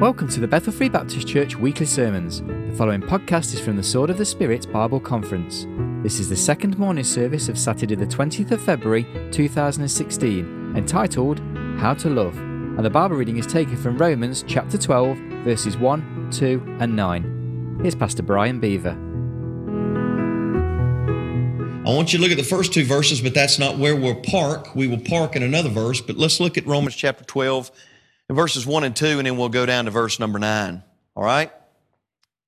Mm. 0.00 0.02
Welcome 0.02 0.28
to 0.28 0.40
the 0.40 0.48
Bethel 0.48 0.72
Free 0.72 0.88
Baptist 0.88 1.28
Church 1.28 1.56
weekly 1.56 1.84
sermons. 1.84 2.40
The 2.40 2.74
following 2.76 3.02
podcast 3.02 3.52
is 3.52 3.60
from 3.60 3.76
the 3.76 3.82
Sword 3.82 4.08
of 4.08 4.16
the 4.16 4.24
Spirit 4.24 4.70
Bible 4.72 4.98
Conference. 4.98 5.66
This 6.02 6.18
is 6.18 6.30
the 6.30 6.36
second 6.36 6.78
morning 6.78 7.04
service 7.04 7.50
of 7.50 7.58
Saturday, 7.58 7.96
the 7.96 8.06
20th 8.06 8.50
of 8.50 8.62
February 8.62 9.04
2016, 9.30 10.74
entitled 10.74 11.40
How 11.78 11.92
to 11.94 12.08
Love. 12.08 12.34
And 12.38 12.82
the 12.82 12.88
Bible 12.88 13.16
reading 13.16 13.36
is 13.36 13.46
taken 13.46 13.76
from 13.76 13.98
Romans 13.98 14.42
chapter 14.48 14.78
12, 14.78 15.18
verses 15.44 15.76
1, 15.76 16.30
2, 16.32 16.76
and 16.80 16.96
9. 16.96 17.80
Here's 17.82 17.94
Pastor 17.94 18.22
Brian 18.22 18.58
Beaver. 18.58 18.96
I 21.86 21.94
want 21.94 22.12
you 22.12 22.18
to 22.18 22.22
look 22.22 22.32
at 22.32 22.38
the 22.38 22.44
first 22.44 22.72
two 22.72 22.84
verses, 22.84 23.20
but 23.20 23.34
that's 23.34 23.58
not 23.58 23.76
where 23.76 23.96
we'll 23.96 24.22
park. 24.22 24.74
We 24.74 24.86
will 24.86 25.00
park 25.00 25.36
in 25.36 25.42
another 25.42 25.68
verse, 25.68 26.00
but 26.00 26.16
let's 26.16 26.40
look 26.40 26.56
at 26.56 26.66
Romans 26.66 26.94
chapter 26.94 27.24
12 27.24 27.70
verses 28.36 28.66
1 28.66 28.84
and 28.84 28.94
2, 28.94 29.18
and 29.18 29.26
then 29.26 29.36
we'll 29.36 29.48
go 29.48 29.66
down 29.66 29.86
to 29.86 29.90
verse 29.90 30.18
number 30.18 30.38
9. 30.38 30.82
All 31.16 31.24
right? 31.24 31.52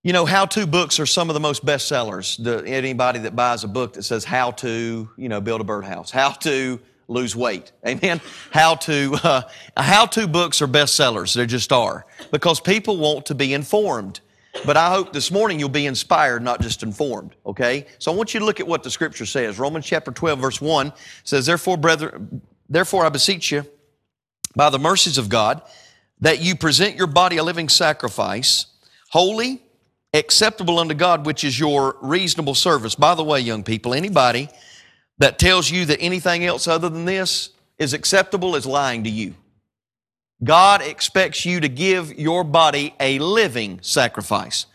You 0.05 0.13
know, 0.13 0.25
how 0.25 0.47
to 0.47 0.67
books 0.67 0.99
are 0.99 1.07
some 1.07 1.31
of 1.31 1.35
the 1.35 1.41
most 1.41 1.65
bestsellers. 1.65 2.43
The, 2.43 2.67
anybody 2.67 3.21
that 3.21 3.37
buys 3.37 3.63
a 3.63 3.69
book 3.69 3.93
that 3.93 4.03
says 4.03 4.25
how 4.25 4.51
to, 4.53 5.09
you 5.17 5.29
know, 5.29 5.41
build 5.41 5.61
a 5.61 5.65
birdhouse, 5.65 6.11
how 6.11 6.31
to 6.31 6.81
lose 7.07 7.37
weight, 7.37 7.71
amen? 7.87 8.21
How 8.51 8.75
to, 8.77 9.17
uh, 9.23 9.43
how 9.77 10.07
to 10.07 10.27
books 10.27 10.61
are 10.61 10.67
bestsellers. 10.67 11.35
They 11.35 11.47
just 11.47 11.73
are. 11.73 12.05
Because 12.33 12.61
people 12.61 12.97
want 12.97 13.27
to 13.27 13.35
be 13.35 13.55
informed. 13.55 14.21
But 14.67 14.77
I 14.77 14.91
hope 14.91 15.12
this 15.12 15.31
morning 15.31 15.59
you'll 15.59 15.69
be 15.69 15.87
inspired, 15.87 16.43
not 16.43 16.61
just 16.61 16.83
informed, 16.83 17.35
okay? 17.47 17.87
So 17.99 18.12
I 18.12 18.15
want 18.17 18.35
you 18.35 18.41
to 18.41 18.47
look 18.47 18.61
at 18.61 18.67
what 18.67 18.83
the 18.83 18.91
scripture 18.91 19.25
says. 19.25 19.59
Romans 19.59 19.87
chapter 19.87 20.11
12, 20.11 20.39
verse 20.39 20.61
1 20.61 20.93
says, 21.25 21.47
Therefore, 21.47 21.77
brethren, 21.77 22.43
therefore 22.69 23.07
I 23.07 23.09
beseech 23.09 23.51
you, 23.51 23.65
by 24.55 24.70
the 24.70 24.79
mercies 24.79 25.19
of 25.19 25.29
God 25.29 25.62
that 26.20 26.41
you 26.41 26.55
present 26.55 26.97
your 26.97 27.06
body 27.06 27.36
a 27.36 27.42
living 27.42 27.69
sacrifice, 27.69 28.67
holy, 29.11 29.62
acceptable 30.14 30.78
unto 30.78 30.94
God, 30.94 31.27
which 31.27 31.42
is 31.44 31.59
your 31.59 31.97
reasonable 32.00 32.55
service. 32.55 32.94
By 32.94 33.14
the 33.14 33.25
way, 33.25 33.41
young 33.41 33.64
people, 33.64 33.94
anybody 33.94 34.48
that 35.19 35.39
tells 35.39 35.70
you 35.70 35.84
that 35.86 36.00
anything 36.00 36.44
else 36.44 36.69
other 36.69 36.89
than 36.89 37.05
this 37.05 37.50
is 37.78 37.92
acceptable 37.92 38.55
is 38.55 38.67
lying 38.67 39.05
to 39.05 39.11
you. 39.11 39.34
God 40.44 40.83
expects 40.83 41.44
you 41.44 41.61
to 41.61 41.69
give 41.69 42.19
your 42.19 42.44
body 42.44 42.94
a 42.98 43.19
living 43.19 43.78
sacrifice, 43.83 44.66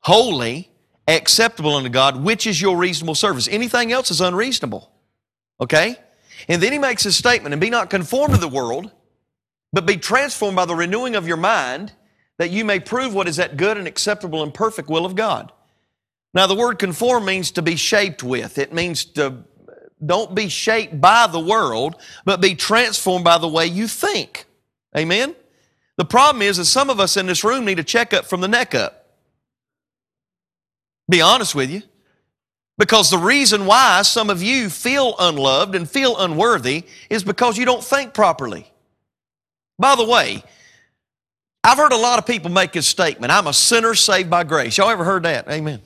holy, 0.00 0.70
acceptable 1.08 1.74
unto 1.74 1.88
God, 1.88 2.22
which 2.22 2.46
is 2.46 2.60
your 2.60 2.76
reasonable 2.76 3.14
service. 3.14 3.48
Anything 3.48 3.92
else 3.92 4.10
is 4.10 4.20
unreasonable. 4.20 4.90
Okay? 5.60 5.96
And 6.48 6.62
then 6.62 6.72
he 6.72 6.78
makes 6.78 7.02
his 7.02 7.16
statement, 7.16 7.54
and 7.54 7.60
be 7.60 7.70
not 7.70 7.88
conformed 7.88 8.34
to 8.34 8.40
the 8.40 8.48
world, 8.48 8.90
but 9.76 9.84
be 9.84 9.98
transformed 9.98 10.56
by 10.56 10.64
the 10.64 10.74
renewing 10.74 11.16
of 11.16 11.28
your 11.28 11.36
mind 11.36 11.92
that 12.38 12.48
you 12.48 12.64
may 12.64 12.80
prove 12.80 13.12
what 13.12 13.28
is 13.28 13.36
that 13.36 13.58
good 13.58 13.76
and 13.76 13.86
acceptable 13.86 14.42
and 14.42 14.54
perfect 14.54 14.88
will 14.88 15.04
of 15.04 15.14
God. 15.14 15.52
Now, 16.32 16.46
the 16.46 16.54
word 16.54 16.78
conform 16.78 17.26
means 17.26 17.50
to 17.50 17.60
be 17.60 17.76
shaped 17.76 18.22
with. 18.22 18.56
It 18.56 18.72
means 18.72 19.04
to 19.04 19.44
don't 20.02 20.34
be 20.34 20.48
shaped 20.48 20.98
by 20.98 21.26
the 21.26 21.38
world, 21.38 21.96
but 22.24 22.40
be 22.40 22.54
transformed 22.54 23.26
by 23.26 23.36
the 23.36 23.48
way 23.48 23.66
you 23.66 23.86
think. 23.86 24.46
Amen? 24.96 25.36
The 25.98 26.06
problem 26.06 26.40
is 26.40 26.56
that 26.56 26.64
some 26.64 26.88
of 26.88 26.98
us 26.98 27.18
in 27.18 27.26
this 27.26 27.44
room 27.44 27.66
need 27.66 27.78
a 27.78 27.84
checkup 27.84 28.24
from 28.24 28.40
the 28.40 28.48
neck 28.48 28.74
up. 28.74 29.10
Be 31.06 31.20
honest 31.20 31.54
with 31.54 31.70
you. 31.70 31.82
Because 32.78 33.10
the 33.10 33.18
reason 33.18 33.66
why 33.66 34.00
some 34.00 34.30
of 34.30 34.42
you 34.42 34.70
feel 34.70 35.16
unloved 35.18 35.74
and 35.74 35.86
feel 35.86 36.16
unworthy 36.16 36.84
is 37.10 37.22
because 37.22 37.58
you 37.58 37.66
don't 37.66 37.84
think 37.84 38.14
properly. 38.14 38.72
By 39.78 39.96
the 39.96 40.04
way, 40.04 40.42
I've 41.62 41.78
heard 41.78 41.92
a 41.92 41.96
lot 41.96 42.18
of 42.18 42.26
people 42.26 42.50
make 42.50 42.72
this 42.72 42.86
statement 42.86 43.32
I'm 43.32 43.46
a 43.46 43.52
sinner 43.52 43.94
saved 43.94 44.30
by 44.30 44.44
grace. 44.44 44.78
Y'all 44.78 44.90
ever 44.90 45.04
heard 45.04 45.24
that? 45.24 45.48
Amen. 45.48 45.80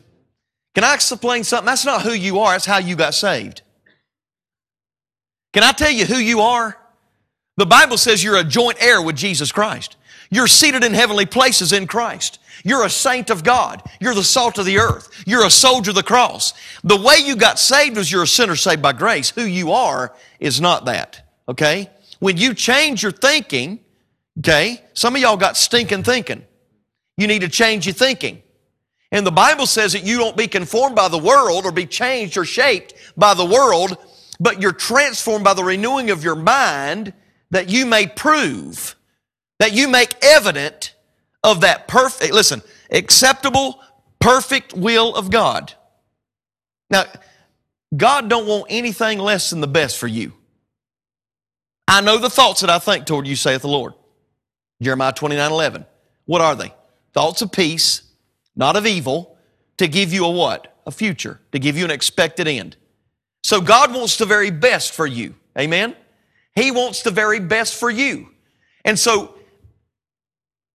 Can 0.75 0.84
I 0.84 0.94
explain 0.94 1.42
something? 1.44 1.66
That's 1.66 1.84
not 1.84 2.03
who 2.03 2.12
you 2.12 2.41
are, 2.41 2.53
that's 2.53 2.66
how 2.66 2.78
you 2.78 2.97
got 2.97 3.15
saved. 3.15 3.62
Can 5.53 5.65
I 5.65 5.72
tell 5.72 5.91
you 5.91 6.04
who 6.04 6.16
you 6.16 6.41
are? 6.41 6.76
The 7.56 7.66
Bible 7.66 7.97
says 7.97 8.22
you're 8.22 8.38
a 8.38 8.44
joint 8.44 8.78
heir 8.81 9.03
with 9.03 9.16
Jesus 9.16 9.50
Christ. 9.50 9.97
You're 10.31 10.47
seated 10.47 10.84
in 10.84 10.94
heavenly 10.94 11.26
places 11.26 11.72
in 11.72 11.88
Christ. 11.88 12.38
You're 12.62 12.84
a 12.84 12.91
saint 12.91 13.31
of 13.31 13.42
God. 13.42 13.82
You're 14.00 14.15
the 14.15 14.22
salt 14.22 14.59
of 14.59 14.65
the 14.65 14.78
earth. 14.78 15.25
You're 15.26 15.44
a 15.44 15.50
soldier 15.50 15.91
of 15.91 15.97
the 15.97 16.03
cross. 16.04 16.54
The 16.84 17.00
way 17.00 17.16
you 17.19 17.34
got 17.34 17.59
saved 17.59 17.97
was 17.97 18.12
you're 18.12 18.22
a 18.22 18.28
sinner 18.28 18.54
saved 18.54 18.81
by 18.81 18.92
grace. 18.92 19.31
Who 19.31 19.42
you 19.42 19.72
are 19.72 20.15
is 20.38 20.60
not 20.60 20.84
that. 20.84 21.26
Okay? 21.48 21.91
When 22.20 22.36
you 22.36 22.54
change 22.54 23.03
your 23.03 23.12
thinking, 23.12 23.81
okay, 24.38 24.82
some 24.94 25.16
of 25.16 25.20
y'all 25.20 25.36
got 25.36 25.56
stinking 25.56 26.04
thinking. 26.04 26.44
You 27.16 27.26
need 27.26 27.41
to 27.41 27.48
change 27.48 27.86
your 27.86 27.94
thinking. 27.94 28.42
And 29.12 29.26
the 29.26 29.32
Bible 29.32 29.66
says 29.66 29.92
that 29.94 30.04
you 30.04 30.19
don't 30.19 30.36
be 30.36 30.47
conformed 30.47 30.94
by 30.94 31.09
the 31.09 31.19
world 31.19 31.64
or 31.64 31.72
be 31.72 31.86
changed 31.86 32.36
or 32.36 32.44
shaped 32.44 32.94
by 33.16 33.34
the 33.34 33.44
world, 33.44 33.97
but 34.38 34.62
you're 34.62 34.72
transformed 34.72 35.44
by 35.44 35.54
the 35.54 35.64
renewing 35.64 36.10
of 36.10 36.22
your 36.22 36.36
mind 36.36 37.12
that 37.50 37.69
you 37.69 37.84
may 37.86 38.06
prove, 38.06 38.94
that 39.59 39.72
you 39.72 39.88
make 39.88 40.14
evident 40.22 40.94
of 41.42 41.62
that 41.62 41.88
perfect, 41.88 42.32
listen, 42.32 42.62
acceptable, 42.91 43.80
perfect 44.20 44.75
will 44.75 45.14
of 45.14 45.30
God. 45.30 45.75
Now, 46.91 47.04
God 47.97 48.28
don't 48.28 48.47
want 48.47 48.66
anything 48.69 49.19
less 49.19 49.50
than 49.50 49.60
the 49.60 49.66
best 49.66 49.98
for 49.98 50.06
you. 50.06 50.32
I 51.91 52.01
know 52.01 52.19
the 52.19 52.31
thoughts 52.31 52.61
that 52.61 52.71
I 52.71 52.78
think 52.78 53.05
toward 53.05 53.27
you, 53.27 53.34
saith 53.34 53.62
the 53.62 53.69
Lord. 53.69 53.95
Jeremiah 54.81 55.12
29 55.12 55.51
11. 55.51 55.87
What 56.25 56.41
are 56.41 56.55
they? 56.55 56.73
Thoughts 57.12 57.43
of 57.43 57.51
peace, 57.51 58.03
not 58.55 58.77
of 58.77 58.87
evil, 58.87 59.37
to 59.78 59.89
give 59.89 60.12
you 60.12 60.25
a 60.25 60.31
what? 60.31 60.78
A 60.87 60.93
future, 60.93 61.41
to 61.51 61.59
give 61.59 61.77
you 61.77 61.84
an 61.84 61.91
expected 61.91 62.47
end. 62.47 62.77
So 63.43 63.61
God 63.61 63.93
wants 63.93 64.19
the 64.19 64.25
very 64.25 64.53
best 64.53 64.93
for 64.93 65.05
you. 65.05 65.34
Amen? 65.59 65.97
He 66.55 66.71
wants 66.71 67.03
the 67.03 67.11
very 67.11 67.41
best 67.41 67.75
for 67.75 67.91
you. 67.91 68.28
And 68.84 68.97
so, 68.97 69.34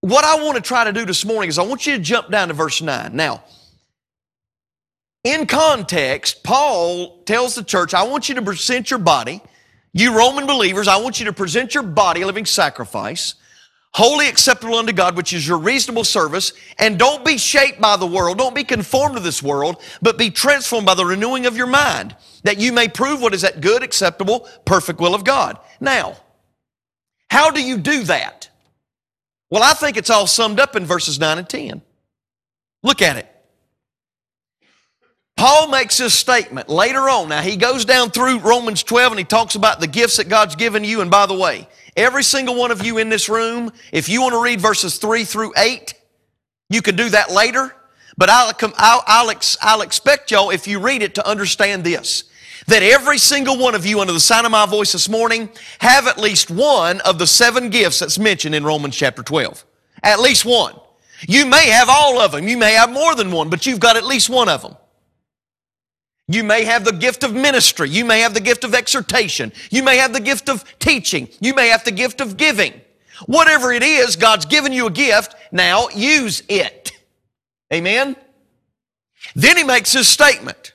what 0.02 0.26
I 0.26 0.44
want 0.44 0.58
to 0.58 0.62
try 0.62 0.84
to 0.84 0.92
do 0.92 1.06
this 1.06 1.24
morning 1.24 1.47
is 1.47 1.58
I 1.58 1.64
want 1.64 1.88
you 1.88 1.96
to 1.96 2.02
jump 2.02 2.30
down 2.30 2.50
to 2.50 2.53
verse 2.53 2.82
9. 2.82 3.16
Now, 3.16 3.42
in 5.24 5.47
context, 5.47 6.44
Paul 6.44 7.24
tells 7.24 7.56
the 7.56 7.64
church, 7.64 7.94
I 7.94 8.03
want 8.03 8.28
you 8.28 8.36
to 8.36 8.42
present 8.42 8.92
your 8.92 9.00
body 9.00 9.42
you 9.97 10.13
Roman 10.13 10.45
believers, 10.45 10.89
I 10.89 10.97
want 10.97 11.19
you 11.19 11.25
to 11.28 11.33
present 11.33 11.73
your 11.73 11.81
body 11.81 12.22
a 12.22 12.25
living 12.25 12.45
sacrifice, 12.45 13.35
wholly 13.94 14.28
acceptable 14.28 14.75
unto 14.75 14.91
God, 14.91 15.16
which 15.16 15.31
is 15.31 15.47
your 15.47 15.57
reasonable 15.57 16.03
service, 16.03 16.51
and 16.78 17.00
don't 17.00 17.23
be 17.23 17.38
shaped 17.38 17.79
by 17.79 17.95
the 17.95 18.05
world, 18.05 18.38
don't 18.38 18.53
be 18.53 18.66
conformed 18.66 19.16
to 19.16 19.22
this 19.22 19.41
world, 19.41 19.81
but 20.01 20.17
be 20.17 20.29
transformed 20.29 20.85
by 20.85 20.95
the 20.95 21.05
renewing 21.05 21.45
of 21.45 21.55
your 21.55 21.66
mind, 21.66 22.13
that 22.44 22.59
you 22.59 22.73
may 22.73 22.89
prove 22.89 23.22
what 23.22 23.34
is 23.34 23.44
that 23.44 23.61
good, 23.61 23.84
acceptable, 23.84 24.50
perfect 24.66 25.00
will 25.00 25.16
of 25.16 25.23
God. 25.23 25.57
Now, 25.79 26.17
how 27.29 27.50
do 27.50 27.63
you 27.63 27.78
do 27.78 28.03
that? 28.03 28.50
Well, 29.50 29.63
I 29.63 29.73
think 29.75 29.95
it's 29.95 30.09
all 30.09 30.28
summed 30.28 30.59
up 30.59 30.75
in 30.75 30.84
verses 30.84 31.22
9 31.22 31.38
and 31.38 31.47
10. 31.47 31.81
Look 32.84 33.01
at 33.01 33.16
it. 33.16 33.34
Paul 35.38 35.68
makes 35.68 35.97
this 35.97 36.13
statement 36.13 36.69
later 36.69 37.09
on. 37.09 37.29
Now, 37.29 37.41
he 37.41 37.57
goes 37.57 37.84
down 37.84 38.09
through 38.09 38.40
Romans 38.40 38.84
12 38.84 39.12
and 39.12 39.19
he 39.19 39.25
talks 39.25 39.56
about 39.56 39.79
the 39.79 39.88
gifts 39.88 40.18
that 40.18 40.29
God's 40.29 40.56
given 40.56 40.84
you. 40.84 41.01
And 41.01 41.12
by 41.12 41.25
the 41.25 41.34
way, 41.34 41.68
every 41.97 42.23
single 42.23 42.56
one 42.56 42.72
of 42.72 42.85
you 42.85 42.97
in 43.00 43.09
this 43.09 43.28
room, 43.28 43.72
if 43.91 44.07
you 44.07 44.22
want 44.22 44.34
to 44.34 44.41
read 44.41 44.62
verses 44.62 44.97
3 44.97 45.25
through 45.25 45.53
8, 45.57 45.94
you 46.69 46.81
can 46.81 46.96
do 46.96 47.09
that 47.09 47.31
later. 47.31 47.75
But 48.18 48.29
I'll, 48.29 48.53
I'll, 48.78 49.03
I'll, 49.06 49.35
I'll 49.62 49.81
expect 49.81 50.31
y'all, 50.31 50.51
if 50.51 50.68
you 50.68 50.79
read 50.79 51.01
it, 51.01 51.16
to 51.16 51.28
understand 51.28 51.84
this 51.84 52.25
that 52.67 52.81
every 52.81 53.17
single 53.17 53.59
one 53.59 53.75
of 53.75 53.85
you 53.85 54.00
under 54.00 54.13
the 54.13 54.19
sound 54.19 54.46
of 54.46 54.52
my 54.52 54.66
voice 54.66 54.94
this 54.94 55.07
morning 55.07 55.50
have 55.79 56.07
at 56.07 56.17
least 56.17 56.50
one 56.50 56.99
of 57.02 57.20
the 57.20 57.28
seven 57.28 57.70
gifts 57.70 57.99
that's 57.99 58.17
mentioned 58.17 58.55
in 58.55 58.64
Romans 58.64 58.96
chapter 58.96 59.22
12. 59.22 59.64
At 60.02 60.20
least 60.20 60.46
one. 60.46 60.73
You 61.28 61.46
may 61.46 61.67
have 61.70 61.90
all 61.90 62.20
of 62.20 62.32
them. 62.32 62.47
You 62.47 62.58
may 62.58 62.73
have 62.73 62.91
more 62.91 63.14
than 63.14 63.32
one, 63.32 63.49
but 63.49 63.66
you've 63.66 63.79
got 63.79 63.97
at 63.97 64.05
least 64.05 64.29
one 64.29 64.49
of 64.49 64.61
them. 64.61 64.76
You 66.27 66.43
may 66.43 66.66
have 66.66 66.85
the 66.85 66.91
gift 66.91 67.23
of 67.23 67.33
ministry. 67.33 67.89
You 67.89 68.03
may 68.03 68.22
have 68.22 68.33
the 68.33 68.41
gift 68.41 68.63
of 68.63 68.73
exhortation. 68.73 69.51
You 69.69 69.83
may 69.83 69.97
have 69.97 70.13
the 70.13 70.19
gift 70.19 70.49
of 70.49 70.63
teaching. 70.79 71.29
You 71.39 71.53
may 71.53 71.67
have 71.67 71.83
the 71.83 71.91
gift 71.91 72.19
of 72.19 72.35
giving. 72.37 72.81
Whatever 73.27 73.72
it 73.72 73.83
is, 73.83 74.16
God's 74.16 74.45
given 74.45 74.73
you 74.73 74.87
a 74.87 74.91
gift. 74.91 75.35
Now 75.51 75.89
use 75.89 76.41
it. 76.49 76.91
Amen? 77.72 78.16
Then 79.35 79.57
he 79.57 79.63
makes 79.63 79.93
his 79.93 80.07
statement. 80.07 80.73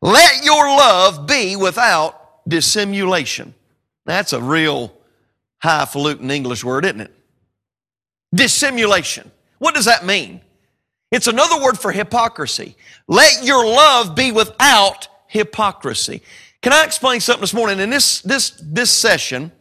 Let 0.00 0.44
your 0.44 0.66
love 0.66 1.26
be 1.26 1.56
without 1.56 2.46
dissimulation. 2.48 3.54
That's 4.04 4.32
a 4.32 4.40
real 4.40 4.92
highfalutin 5.58 6.30
English 6.30 6.64
word, 6.64 6.84
isn't 6.84 7.00
it? 7.00 7.14
Dissimulation. 8.34 9.30
What 9.58 9.74
does 9.74 9.84
that 9.84 10.04
mean? 10.04 10.40
It's 11.12 11.26
another 11.26 11.62
word 11.62 11.78
for 11.78 11.92
hypocrisy. 11.92 12.74
Let 13.06 13.44
your 13.44 13.66
love 13.66 14.16
be 14.16 14.32
without 14.32 15.08
hypocrisy. 15.28 16.22
Can 16.62 16.72
I 16.72 16.84
explain 16.84 17.20
something 17.20 17.42
this 17.42 17.52
morning? 17.52 17.80
And 17.80 17.92
this, 17.92 18.22
this, 18.22 18.58
this 18.62 18.90
session 18.90 19.52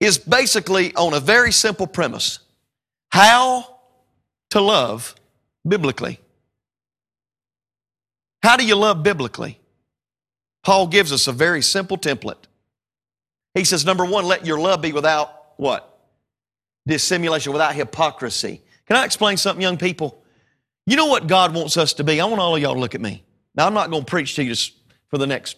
is 0.00 0.18
basically 0.18 0.92
on 0.96 1.14
a 1.14 1.20
very 1.20 1.52
simple 1.52 1.86
premise. 1.86 2.40
How 3.10 3.78
to 4.50 4.60
love 4.60 5.14
biblically. 5.66 6.18
How 8.42 8.56
do 8.56 8.66
you 8.66 8.74
love 8.74 9.04
biblically? 9.04 9.60
Paul 10.64 10.88
gives 10.88 11.12
us 11.12 11.28
a 11.28 11.32
very 11.32 11.62
simple 11.62 11.96
template. 11.96 12.44
He 13.54 13.62
says, 13.62 13.84
number 13.84 14.04
one, 14.04 14.26
let 14.26 14.44
your 14.44 14.58
love 14.58 14.82
be 14.82 14.92
without 14.92 15.52
what? 15.56 15.98
Dissimulation, 16.84 17.52
without 17.52 17.74
hypocrisy. 17.74 18.60
Can 18.86 18.96
I 18.96 19.04
explain 19.04 19.36
something, 19.36 19.62
young 19.62 19.78
people? 19.78 20.23
You 20.86 20.96
know 20.96 21.06
what 21.06 21.26
God 21.26 21.54
wants 21.54 21.76
us 21.76 21.94
to 21.94 22.04
be? 22.04 22.20
I 22.20 22.24
want 22.26 22.40
all 22.40 22.56
of 22.56 22.62
y'all 22.62 22.74
to 22.74 22.80
look 22.80 22.94
at 22.94 23.00
me. 23.00 23.24
Now, 23.54 23.66
I'm 23.66 23.74
not 23.74 23.90
going 23.90 24.04
to 24.04 24.10
preach 24.10 24.34
to 24.36 24.44
you 24.44 24.54
for 25.08 25.18
the 25.18 25.26
next 25.26 25.56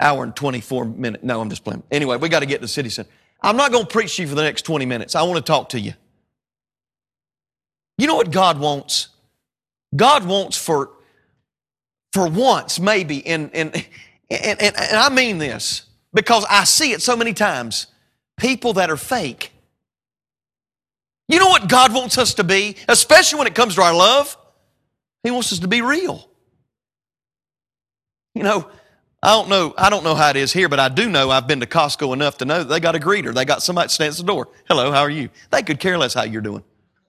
hour 0.00 0.24
and 0.24 0.34
24 0.34 0.86
minutes. 0.86 1.22
No, 1.22 1.40
I'm 1.40 1.50
just 1.50 1.64
playing. 1.64 1.82
Anyway, 1.90 2.16
we 2.16 2.28
got 2.28 2.40
to 2.40 2.46
get 2.46 2.56
to 2.56 2.62
the 2.62 2.68
city 2.68 2.88
center. 2.88 3.10
I'm 3.42 3.56
not 3.56 3.72
going 3.72 3.84
to 3.84 3.90
preach 3.90 4.16
to 4.16 4.22
you 4.22 4.28
for 4.28 4.34
the 4.34 4.42
next 4.42 4.62
20 4.62 4.86
minutes. 4.86 5.14
I 5.14 5.22
want 5.22 5.36
to 5.36 5.42
talk 5.42 5.70
to 5.70 5.80
you. 5.80 5.92
You 7.98 8.06
know 8.06 8.16
what 8.16 8.30
God 8.30 8.58
wants? 8.58 9.08
God 9.94 10.26
wants 10.26 10.56
for, 10.56 10.90
for 12.12 12.26
once, 12.28 12.80
maybe, 12.80 13.24
and, 13.26 13.50
and, 13.54 13.74
and, 14.30 14.60
and, 14.60 14.76
and 14.76 14.96
I 14.96 15.08
mean 15.10 15.38
this 15.38 15.84
because 16.12 16.44
I 16.50 16.64
see 16.64 16.92
it 16.92 17.02
so 17.02 17.16
many 17.16 17.32
times 17.32 17.86
people 18.36 18.72
that 18.74 18.90
are 18.90 18.96
fake. 18.96 19.52
You 21.28 21.38
know 21.38 21.48
what 21.48 21.68
God 21.68 21.94
wants 21.94 22.18
us 22.18 22.34
to 22.34 22.44
be, 22.44 22.76
especially 22.88 23.38
when 23.38 23.46
it 23.46 23.54
comes 23.54 23.76
to 23.76 23.82
our 23.82 23.94
love? 23.94 24.36
He 25.22 25.30
wants 25.30 25.52
us 25.52 25.60
to 25.60 25.68
be 25.68 25.80
real. 25.80 26.28
You 28.34 28.42
know, 28.42 28.68
I 29.22 29.28
don't 29.28 29.48
know, 29.48 29.72
I 29.78 29.88
don't 29.88 30.04
know 30.04 30.14
how 30.14 30.28
it 30.30 30.36
is 30.36 30.52
here, 30.52 30.68
but 30.68 30.78
I 30.78 30.90
do 30.90 31.08
know 31.08 31.30
I've 31.30 31.46
been 31.46 31.60
to 31.60 31.66
Costco 31.66 32.12
enough 32.12 32.36
to 32.38 32.44
know 32.44 32.58
that 32.58 32.68
they 32.68 32.78
got 32.78 32.94
a 32.94 32.98
greeter. 32.98 33.32
They 33.32 33.46
got 33.46 33.62
somebody 33.62 33.86
that 33.86 33.90
stands 33.90 34.20
at 34.20 34.26
the 34.26 34.32
door. 34.32 34.48
Hello, 34.68 34.90
how 34.92 35.00
are 35.00 35.10
you? 35.10 35.30
They 35.50 35.62
could 35.62 35.80
care 35.80 35.96
less 35.96 36.12
how 36.12 36.24
you're 36.24 36.42
doing. 36.42 36.62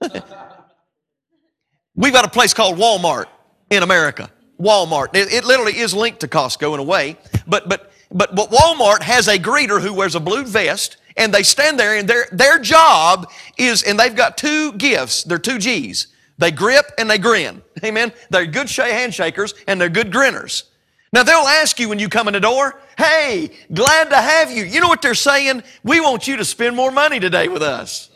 We've 1.94 2.12
got 2.12 2.24
a 2.24 2.30
place 2.30 2.54
called 2.54 2.78
Walmart 2.78 3.26
in 3.70 3.82
America. 3.82 4.30
Walmart. 4.58 5.14
It, 5.14 5.32
it, 5.32 5.44
literally 5.44 5.76
is 5.76 5.92
linked 5.92 6.20
to 6.20 6.28
Costco 6.28 6.72
in 6.74 6.80
a 6.80 6.82
way, 6.82 7.18
but 7.46 7.68
but 7.68 7.92
but 8.10 8.34
but 8.34 8.50
Walmart 8.50 9.02
has 9.02 9.28
a 9.28 9.38
greeter 9.38 9.80
who 9.80 9.92
wears 9.92 10.14
a 10.14 10.20
blue 10.20 10.44
vest, 10.44 10.96
and 11.16 11.32
they 11.32 11.42
stand 11.42 11.78
there, 11.78 11.96
and 11.96 12.08
their 12.08 12.26
their 12.32 12.58
job 12.58 13.30
is, 13.56 13.82
and 13.82 13.98
they've 13.98 14.14
got 14.14 14.36
two 14.36 14.72
gifts. 14.72 15.24
They're 15.24 15.38
two 15.38 15.58
G's. 15.58 16.08
They 16.38 16.50
grip 16.50 16.86
and 16.98 17.08
they 17.08 17.18
grin. 17.18 17.62
Amen. 17.82 18.12
They're 18.30 18.46
good 18.46 18.66
handshakers 18.66 19.54
and 19.66 19.80
they're 19.80 19.88
good 19.88 20.12
grinners. 20.12 20.64
Now 21.12 21.22
they'll 21.22 21.38
ask 21.38 21.78
you 21.78 21.88
when 21.88 21.98
you 21.98 22.08
come 22.08 22.28
in 22.28 22.34
the 22.34 22.40
door, 22.40 22.78
hey, 22.98 23.50
glad 23.72 24.10
to 24.10 24.16
have 24.16 24.50
you. 24.50 24.64
You 24.64 24.80
know 24.80 24.88
what 24.88 25.00
they're 25.00 25.14
saying? 25.14 25.62
We 25.82 26.00
want 26.00 26.28
you 26.28 26.36
to 26.36 26.44
spend 26.44 26.76
more 26.76 26.90
money 26.90 27.20
today 27.20 27.48
with 27.48 27.62
us. 27.62 28.10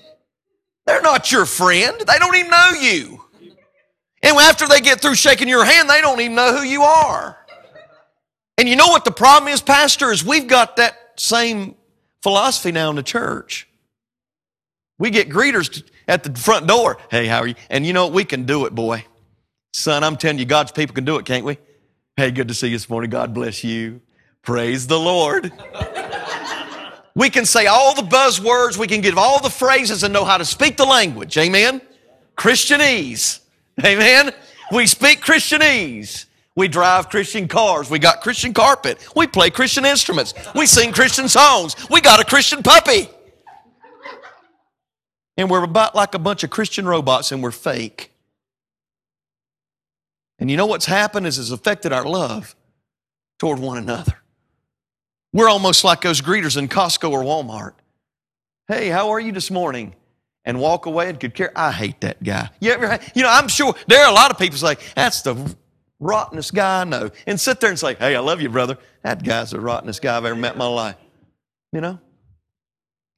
They're 0.87 1.03
not 1.03 1.33
your 1.33 1.47
friend. 1.47 1.99
They 1.99 2.19
don't 2.19 2.35
even 2.37 2.51
know 2.51 2.71
you. 2.79 3.25
And 4.23 4.37
after 4.37 4.67
they 4.69 4.81
get 4.81 5.01
through 5.01 5.15
shaking 5.15 5.49
your 5.49 5.65
hand, 5.65 5.89
they 5.89 6.01
don't 6.01 6.21
even 6.21 6.35
know 6.35 6.55
who 6.55 6.63
you 6.63 6.83
are. 6.83 7.39
And 8.59 8.69
you 8.69 8.77
know 8.77 8.89
what 8.89 9.07
the 9.07 9.11
problem 9.11 9.51
is, 9.51 9.63
Pastor, 9.63 10.11
is 10.11 10.23
we've 10.23 10.47
got 10.47 10.77
that 10.77 10.95
same 11.17 11.75
philosophy 12.23 12.73
now 12.73 12.91
in 12.91 12.97
the 12.97 13.03
church. 13.03 13.69
We 14.99 15.11
get 15.11 15.31
greeters 15.31 15.83
at 16.07 16.25
the 16.25 16.39
front 16.39 16.67
door. 16.67 16.99
Hey, 17.11 17.27
how 17.27 17.41
are 17.41 17.47
you? 17.47 17.55
And 17.71 17.87
you 17.87 17.93
know 17.93 18.05
what? 18.05 18.13
We 18.13 18.25
can 18.25 18.45
do 18.45 18.67
it, 18.67 18.75
boy. 18.75 19.05
Son, 19.73 20.05
I'm 20.05 20.17
telling 20.17 20.39
you, 20.39 20.45
God's 20.45 20.73
people 20.73 20.95
can 20.95 21.05
do 21.05 21.17
it, 21.17 21.25
can't 21.25 21.45
we? 21.45 21.59
Hey, 22.17 22.31
good 22.31 22.49
to 22.49 22.55
see 22.55 22.69
you 22.69 22.75
this 22.75 22.91
morning. 22.91 23.09
God 23.09 23.33
bless 23.33 23.65
you. 23.65 24.01
Praise 24.43 24.87
the 24.87 24.99
Lord. 24.99 25.53
we 27.15 27.31
can 27.31 27.47
say 27.47 27.67
all 27.67 27.95
the 27.95 28.03
buzzwords, 28.03 28.77
we 28.77 28.87
can 28.87 29.01
give 29.01 29.17
all 29.17 29.41
the 29.41 29.51
phrases 29.51 30.03
and 30.03 30.13
know 30.13 30.25
how 30.25 30.37
to 30.37 30.45
speak 30.45 30.77
the 30.77 30.85
language. 30.85 31.39
Amen? 31.39 31.81
Christianese. 32.37 33.41
Amen? 33.85 34.33
We 34.73 34.87
speak 34.87 35.21
Christianese. 35.21 36.27
We 36.61 36.69
drive 36.69 37.09
Christian 37.09 37.49
cars. 37.49 37.89
We 37.89 37.99
got 37.99 38.21
Christian 38.21 38.53
carpet. 38.53 38.99
We 39.17 39.27
play 39.27 39.49
Christian 39.49 39.87
instruments. 39.87 40.35
We 40.55 40.67
sing 40.67 40.93
Christian 40.93 41.27
songs. 41.27 41.75
We 41.89 42.03
got 42.03 42.21
a 42.21 42.25
Christian 42.25 42.63
puppy. 42.63 43.09
And 45.39 45.49
we're 45.49 45.65
about 45.65 45.95
like 45.95 46.15
a 46.15 46.19
bunch 46.19 46.45
of 46.45 46.51
Christian 46.51 46.85
robots 46.85 47.33
and 47.33 47.43
we're 47.43 47.51
fake. 47.51 48.13
And 50.39 50.51
you 50.51 50.59
know 50.59 50.67
what's 50.67 50.85
happened 50.85 51.27
is 51.27 51.39
it's 51.39 51.51
affected 51.51 51.95
our 51.95 52.05
love 52.05 52.55
toward 53.39 53.59
one 53.59 53.79
another. 53.79 54.19
We're 55.33 55.49
almost 55.49 55.83
like 55.83 56.03
those 56.03 56.21
greeters 56.21 56.59
in 56.59 56.69
Costco 56.69 57.11
or 57.11 57.23
Walmart. 57.23 57.73
Hey, 58.69 58.89
how 58.89 59.09
are 59.09 59.21
you 59.21 59.33
this 59.33 59.51
morning? 59.51 59.95
And 60.45 60.61
walk 60.61 60.85
away 60.85 61.09
and 61.09 61.19
could 61.19 61.35
care. 61.35 61.53
I 61.57 61.73
hate 61.73 62.03
that 62.03 62.23
guy. 62.23 62.51
You, 62.61 62.73
ever, 62.73 62.99
you 63.15 63.23
know, 63.23 63.31
I'm 63.31 63.49
sure 63.49 63.75
there 63.87 64.05
are 64.05 64.11
a 64.11 64.15
lot 64.15 64.31
of 64.31 64.39
people 64.39 64.59
say, 64.59 64.77
that's 64.95 65.23
the 65.23 65.57
rottenest 66.01 66.55
guy 66.55 66.81
I 66.81 66.85
know. 66.85 67.11
And 67.27 67.39
sit 67.39 67.61
there 67.61 67.71
and 67.71 67.79
say, 67.79 67.95
hey, 67.95 68.17
I 68.17 68.21
love 68.21 68.41
you, 68.41 68.49
brother. 68.49 68.77
That 69.03 69.23
guy's 69.23 69.53
the 69.53 69.61
rottenest 69.61 70.03
guy 70.03 70.17
I've 70.17 70.25
ever 70.25 70.35
met 70.35 70.55
in 70.55 70.59
my 70.59 70.67
life. 70.67 70.97
You 71.73 71.81
know? 71.81 72.01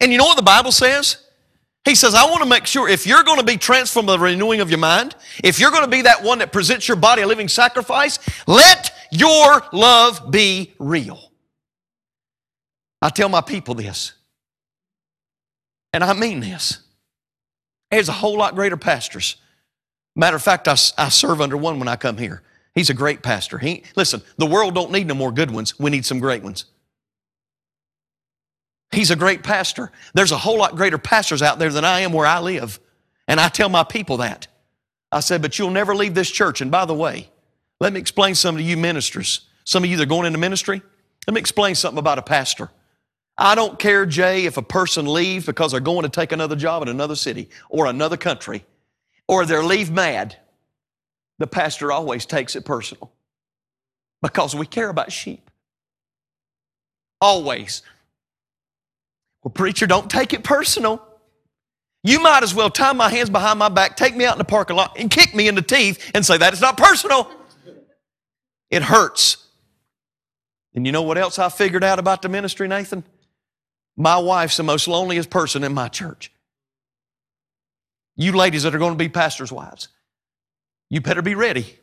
And 0.00 0.12
you 0.12 0.19
know 0.19 0.25
what 0.25 0.37
the 0.37 0.43
Bible 0.43 0.73
says? 0.73 1.25
He 1.84 1.94
says, 1.96 2.14
I 2.14 2.25
want 2.25 2.43
to 2.43 2.49
make 2.49 2.67
sure 2.67 2.88
if 2.88 3.06
you're 3.06 3.25
going 3.25 3.38
to 3.38 3.44
be 3.44 3.56
transformed 3.56 4.06
by 4.06 4.12
the 4.17 4.23
renewing 4.23 4.61
of 4.61 4.70
your 4.70 4.79
mind, 4.79 5.17
if 5.43 5.58
you're 5.58 5.70
going 5.70 5.84
to 5.84 5.90
be 5.90 6.02
that 6.02 6.23
one 6.23 6.38
that 6.38 6.52
presents 6.52 6.87
your 6.87 6.96
body 6.96 7.23
a 7.23 7.26
living 7.26 7.49
sacrifice, 7.49 8.19
let 8.46 8.93
your 9.11 9.64
love 9.73 10.31
be 10.31 10.75
real. 10.79 11.32
I 13.00 13.08
tell 13.08 13.29
my 13.29 13.40
people 13.40 13.75
this, 13.75 14.12
and 15.93 16.05
I 16.05 16.12
mean 16.12 16.38
this. 16.38 16.79
There's 17.90 18.08
a 18.08 18.12
whole 18.12 18.38
lot 18.38 18.55
greater 18.55 18.76
pastors. 18.76 19.37
Matter 20.14 20.37
of 20.37 20.43
fact, 20.43 20.69
I, 20.69 20.76
I 20.96 21.08
serve 21.08 21.40
under 21.40 21.56
one 21.56 21.81
when 21.81 21.88
I 21.88 21.96
come 21.96 22.17
here. 22.17 22.43
He's 22.74 22.90
a 22.90 22.94
great 22.94 23.22
pastor. 23.22 23.58
He, 23.58 23.82
listen, 23.96 24.22
the 24.38 24.46
world 24.46 24.74
don't 24.74 24.92
need 24.92 25.06
no 25.06 25.14
more 25.14 25.32
good 25.32 25.50
ones. 25.50 25.78
We 25.78 25.90
need 25.90 26.06
some 26.06 26.20
great 26.20 26.42
ones. 26.42 26.64
He's 28.90 29.10
a 29.10 29.16
great 29.16 29.42
pastor. 29.42 29.90
There's 30.14 30.32
a 30.32 30.38
whole 30.38 30.58
lot 30.58 30.76
greater 30.76 30.98
pastors 30.98 31.42
out 31.42 31.58
there 31.58 31.70
than 31.70 31.84
I 31.84 32.00
am 32.00 32.12
where 32.12 32.26
I 32.26 32.40
live. 32.40 32.78
And 33.26 33.40
I 33.40 33.48
tell 33.48 33.69
my 33.69 33.84
people 33.84 34.19
that. 34.19 34.48
I 35.10 35.20
said, 35.20 35.42
but 35.42 35.58
you'll 35.58 35.70
never 35.70 35.94
leave 35.94 36.14
this 36.14 36.30
church. 36.30 36.60
And 36.60 36.70
by 36.70 36.84
the 36.84 36.94
way, 36.94 37.28
let 37.80 37.92
me 37.92 38.00
explain 38.00 38.34
something 38.34 38.62
to 38.62 38.70
you 38.70 38.76
ministers. 38.76 39.42
Some 39.64 39.84
of 39.84 39.90
you 39.90 39.96
that 39.96 40.04
are 40.04 40.06
going 40.06 40.26
into 40.26 40.38
ministry, 40.38 40.82
let 41.26 41.34
me 41.34 41.40
explain 41.40 41.74
something 41.74 41.98
about 41.98 42.19
a 42.19 42.22
pastor. 42.22 42.70
I 43.38 43.54
don't 43.54 43.78
care, 43.78 44.04
Jay, 44.06 44.44
if 44.44 44.56
a 44.56 44.62
person 44.62 45.06
leaves 45.06 45.46
because 45.46 45.72
they're 45.72 45.80
going 45.80 46.02
to 46.02 46.08
take 46.08 46.32
another 46.32 46.56
job 46.56 46.82
in 46.82 46.88
another 46.88 47.17
city 47.17 47.48
or 47.69 47.86
another 47.86 48.17
country, 48.17 48.64
or 49.26 49.46
they're 49.46 49.64
leave 49.64 49.91
mad. 49.91 50.36
The 51.43 51.49
pastor 51.49 51.91
always 51.91 52.25
takes 52.25 52.55
it 52.55 52.65
personal 52.65 53.11
because 54.22 54.55
we 54.55 54.65
care 54.65 54.89
about 54.89 55.11
sheep. 55.11 55.51
Always. 57.20 57.82
Well, 59.43 59.51
preacher, 59.51 59.89
don't 59.89 60.08
take 60.08 60.32
it 60.34 60.44
personal. 60.44 61.05
You 62.05 62.20
might 62.20 62.44
as 62.44 62.55
well 62.55 62.70
tie 62.70 62.93
my 62.93 63.08
hands 63.08 63.29
behind 63.29 63.58
my 63.58 63.70
back, 63.70 63.96
take 63.96 64.15
me 64.15 64.25
out 64.25 64.34
in 64.34 64.39
the 64.39 64.44
parking 64.44 64.77
lot, 64.77 64.96
and 64.96 65.11
kick 65.11 65.34
me 65.34 65.49
in 65.49 65.56
the 65.56 65.63
teeth 65.63 66.13
and 66.15 66.25
say 66.25 66.37
that 66.37 66.53
is 66.53 66.61
not 66.61 66.77
personal. 66.77 67.29
It 68.70 68.84
hurts. 68.84 69.44
And 70.77 70.87
you 70.87 70.93
know 70.93 71.03
what 71.03 71.19
else 71.19 71.41
I 71.41 71.49
figured 71.49 71.82
out 71.82 71.99
about 71.99 72.22
the 72.22 72.29
ministry, 72.29 72.69
Nathan? 72.69 73.03
My 73.96 74.17
wife's 74.17 74.58
the 74.58 74.63
most 74.63 74.87
loneliest 74.87 75.29
person 75.29 75.65
in 75.65 75.75
my 75.75 75.89
church. 75.89 76.31
You 78.15 78.31
ladies 78.31 78.63
that 78.63 78.77
are 78.77 78.79
going 78.79 78.93
to 78.93 78.96
be 78.96 79.08
pastors' 79.08 79.51
wives, 79.51 79.89
you 80.93 81.01
better 81.01 81.22
be 81.22 81.34
ready. 81.34 81.79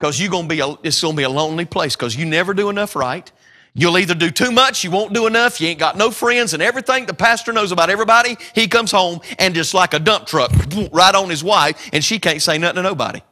Because 0.00 0.20
you're 0.20 0.28
going 0.28 0.48
to 0.48 0.54
be 0.54 0.58
a, 0.58 0.74
it's 0.82 1.00
going 1.00 1.14
to 1.14 1.16
be 1.16 1.22
a 1.22 1.30
lonely 1.30 1.64
place 1.64 1.94
because 1.94 2.16
you 2.16 2.26
never 2.26 2.52
do 2.52 2.68
enough 2.68 2.96
right. 2.96 3.30
You'll 3.74 3.96
either 3.96 4.14
do 4.14 4.28
too 4.28 4.50
much, 4.50 4.82
you 4.82 4.90
won't 4.90 5.14
do 5.14 5.28
enough, 5.28 5.60
you 5.60 5.68
ain't 5.68 5.78
got 5.78 5.96
no 5.96 6.10
friends, 6.10 6.52
and 6.52 6.60
everything 6.60 7.06
the 7.06 7.14
pastor 7.14 7.52
knows 7.52 7.70
about 7.70 7.90
everybody, 7.90 8.36
he 8.56 8.66
comes 8.66 8.90
home 8.90 9.20
and 9.38 9.54
just 9.54 9.72
like 9.72 9.94
a 9.94 10.00
dump 10.00 10.26
truck, 10.26 10.50
right 10.92 11.14
on 11.14 11.30
his 11.30 11.44
wife, 11.44 11.90
and 11.92 12.02
she 12.02 12.18
can't 12.18 12.42
say 12.42 12.58
nothing 12.58 12.76
to 12.76 12.82
nobody. 12.82 13.22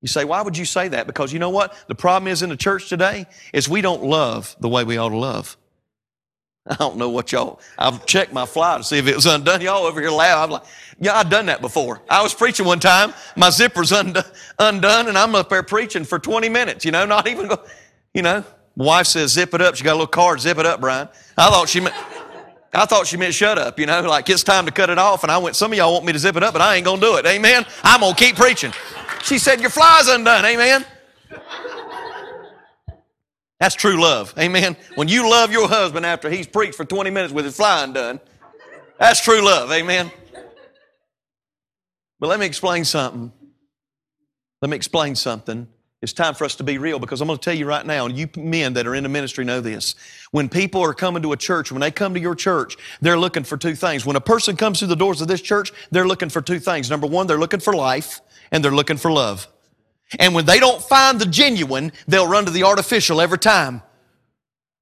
You 0.00 0.08
say, 0.08 0.24
why 0.24 0.42
would 0.42 0.58
you 0.58 0.64
say 0.64 0.88
that? 0.88 1.06
Because 1.06 1.32
you 1.32 1.38
know 1.38 1.50
what? 1.50 1.76
The 1.86 1.94
problem 1.94 2.26
is 2.26 2.42
in 2.42 2.48
the 2.50 2.56
church 2.56 2.88
today 2.88 3.26
is 3.52 3.68
we 3.68 3.82
don't 3.82 4.02
love 4.02 4.56
the 4.58 4.68
way 4.68 4.82
we 4.82 4.98
ought 4.98 5.10
to 5.10 5.16
love. 5.16 5.56
I 6.66 6.76
don't 6.76 6.96
know 6.96 7.08
what 7.08 7.32
y'all, 7.32 7.60
I've 7.76 8.06
checked 8.06 8.32
my 8.32 8.46
fly 8.46 8.78
to 8.78 8.84
see 8.84 8.98
if 8.98 9.08
it 9.08 9.16
was 9.16 9.26
undone. 9.26 9.60
Y'all 9.60 9.84
over 9.84 10.00
here 10.00 10.10
laugh. 10.10 10.44
I'm 10.44 10.50
like, 10.50 10.62
yeah, 11.00 11.18
I've 11.18 11.28
done 11.30 11.46
that 11.46 11.60
before. 11.60 12.00
I 12.08 12.22
was 12.22 12.34
preaching 12.34 12.66
one 12.66 12.80
time, 12.80 13.12
my 13.36 13.48
zipper's 13.48 13.90
undone, 13.90 14.24
undone 14.58 15.08
and 15.08 15.18
I'm 15.18 15.34
up 15.34 15.48
there 15.48 15.62
preaching 15.62 16.04
for 16.04 16.18
20 16.18 16.48
minutes, 16.48 16.84
you 16.84 16.92
know, 16.92 17.04
not 17.04 17.26
even, 17.26 17.48
go, 17.48 17.58
you 18.14 18.22
know. 18.22 18.44
Wife 18.74 19.06
says, 19.08 19.32
zip 19.32 19.52
it 19.52 19.60
up. 19.60 19.76
She 19.76 19.84
got 19.84 19.92
a 19.92 19.98
little 20.00 20.06
card, 20.06 20.40
zip 20.40 20.56
it 20.56 20.64
up, 20.64 20.80
Brian. 20.80 21.06
I 21.36 21.50
thought 21.50 21.68
she 21.68 21.80
meant, 21.80 21.94
I 22.72 22.86
thought 22.86 23.06
she 23.06 23.18
meant 23.18 23.34
shut 23.34 23.58
up, 23.58 23.78
you 23.78 23.84
know, 23.84 24.00
like 24.00 24.30
it's 24.30 24.42
time 24.42 24.64
to 24.64 24.72
cut 24.72 24.88
it 24.88 24.98
off. 24.98 25.24
And 25.24 25.30
I 25.30 25.36
went, 25.36 25.56
some 25.56 25.72
of 25.72 25.78
y'all 25.78 25.92
want 25.92 26.06
me 26.06 26.12
to 26.14 26.18
zip 26.18 26.36
it 26.36 26.42
up, 26.42 26.54
but 26.54 26.62
I 26.62 26.76
ain't 26.76 26.84
going 26.86 27.00
to 27.00 27.06
do 27.06 27.16
it. 27.16 27.26
Amen. 27.26 27.66
I'm 27.82 28.00
going 28.00 28.14
to 28.14 28.18
keep 28.18 28.36
preaching. 28.36 28.72
She 29.22 29.38
said, 29.38 29.60
your 29.60 29.70
fly's 29.70 30.08
undone. 30.08 30.44
Amen. 30.44 30.86
That's 33.62 33.76
true 33.76 34.02
love. 34.02 34.34
Amen. 34.40 34.76
When 34.96 35.06
you 35.06 35.30
love 35.30 35.52
your 35.52 35.68
husband 35.68 36.04
after 36.04 36.28
he's 36.28 36.48
preached 36.48 36.74
for 36.74 36.84
20 36.84 37.10
minutes 37.10 37.32
with 37.32 37.44
his 37.44 37.54
fly 37.54 37.86
done, 37.86 38.18
that's 38.98 39.22
true 39.22 39.40
love. 39.40 39.70
Amen. 39.70 40.10
But 42.18 42.26
let 42.26 42.40
me 42.40 42.46
explain 42.46 42.84
something. 42.84 43.30
Let 44.62 44.68
me 44.68 44.74
explain 44.74 45.14
something. 45.14 45.68
It's 46.00 46.12
time 46.12 46.34
for 46.34 46.44
us 46.44 46.56
to 46.56 46.64
be 46.64 46.78
real 46.78 46.98
because 46.98 47.20
I'm 47.20 47.28
going 47.28 47.38
to 47.38 47.44
tell 47.44 47.54
you 47.54 47.66
right 47.66 47.86
now, 47.86 48.04
and 48.04 48.18
you 48.18 48.28
men 48.36 48.72
that 48.72 48.84
are 48.88 48.96
in 48.96 49.04
the 49.04 49.08
ministry 49.08 49.44
know 49.44 49.60
this. 49.60 49.94
When 50.32 50.48
people 50.48 50.80
are 50.80 50.92
coming 50.92 51.22
to 51.22 51.30
a 51.30 51.36
church, 51.36 51.70
when 51.70 51.82
they 51.82 51.92
come 51.92 52.14
to 52.14 52.20
your 52.20 52.34
church, 52.34 52.76
they're 53.00 53.16
looking 53.16 53.44
for 53.44 53.56
two 53.56 53.76
things. 53.76 54.04
When 54.04 54.16
a 54.16 54.20
person 54.20 54.56
comes 54.56 54.80
through 54.80 54.88
the 54.88 54.96
doors 54.96 55.20
of 55.20 55.28
this 55.28 55.40
church, 55.40 55.70
they're 55.92 56.08
looking 56.08 56.30
for 56.30 56.42
two 56.42 56.58
things. 56.58 56.90
Number 56.90 57.06
one, 57.06 57.28
they're 57.28 57.38
looking 57.38 57.60
for 57.60 57.74
life 57.74 58.22
and 58.50 58.64
they're 58.64 58.74
looking 58.74 58.96
for 58.96 59.12
love. 59.12 59.46
And 60.18 60.34
when 60.34 60.46
they 60.46 60.58
don't 60.58 60.82
find 60.82 61.20
the 61.20 61.26
genuine, 61.26 61.92
they'll 62.06 62.28
run 62.28 62.44
to 62.44 62.50
the 62.50 62.64
artificial 62.64 63.20
every 63.20 63.38
time. 63.38 63.82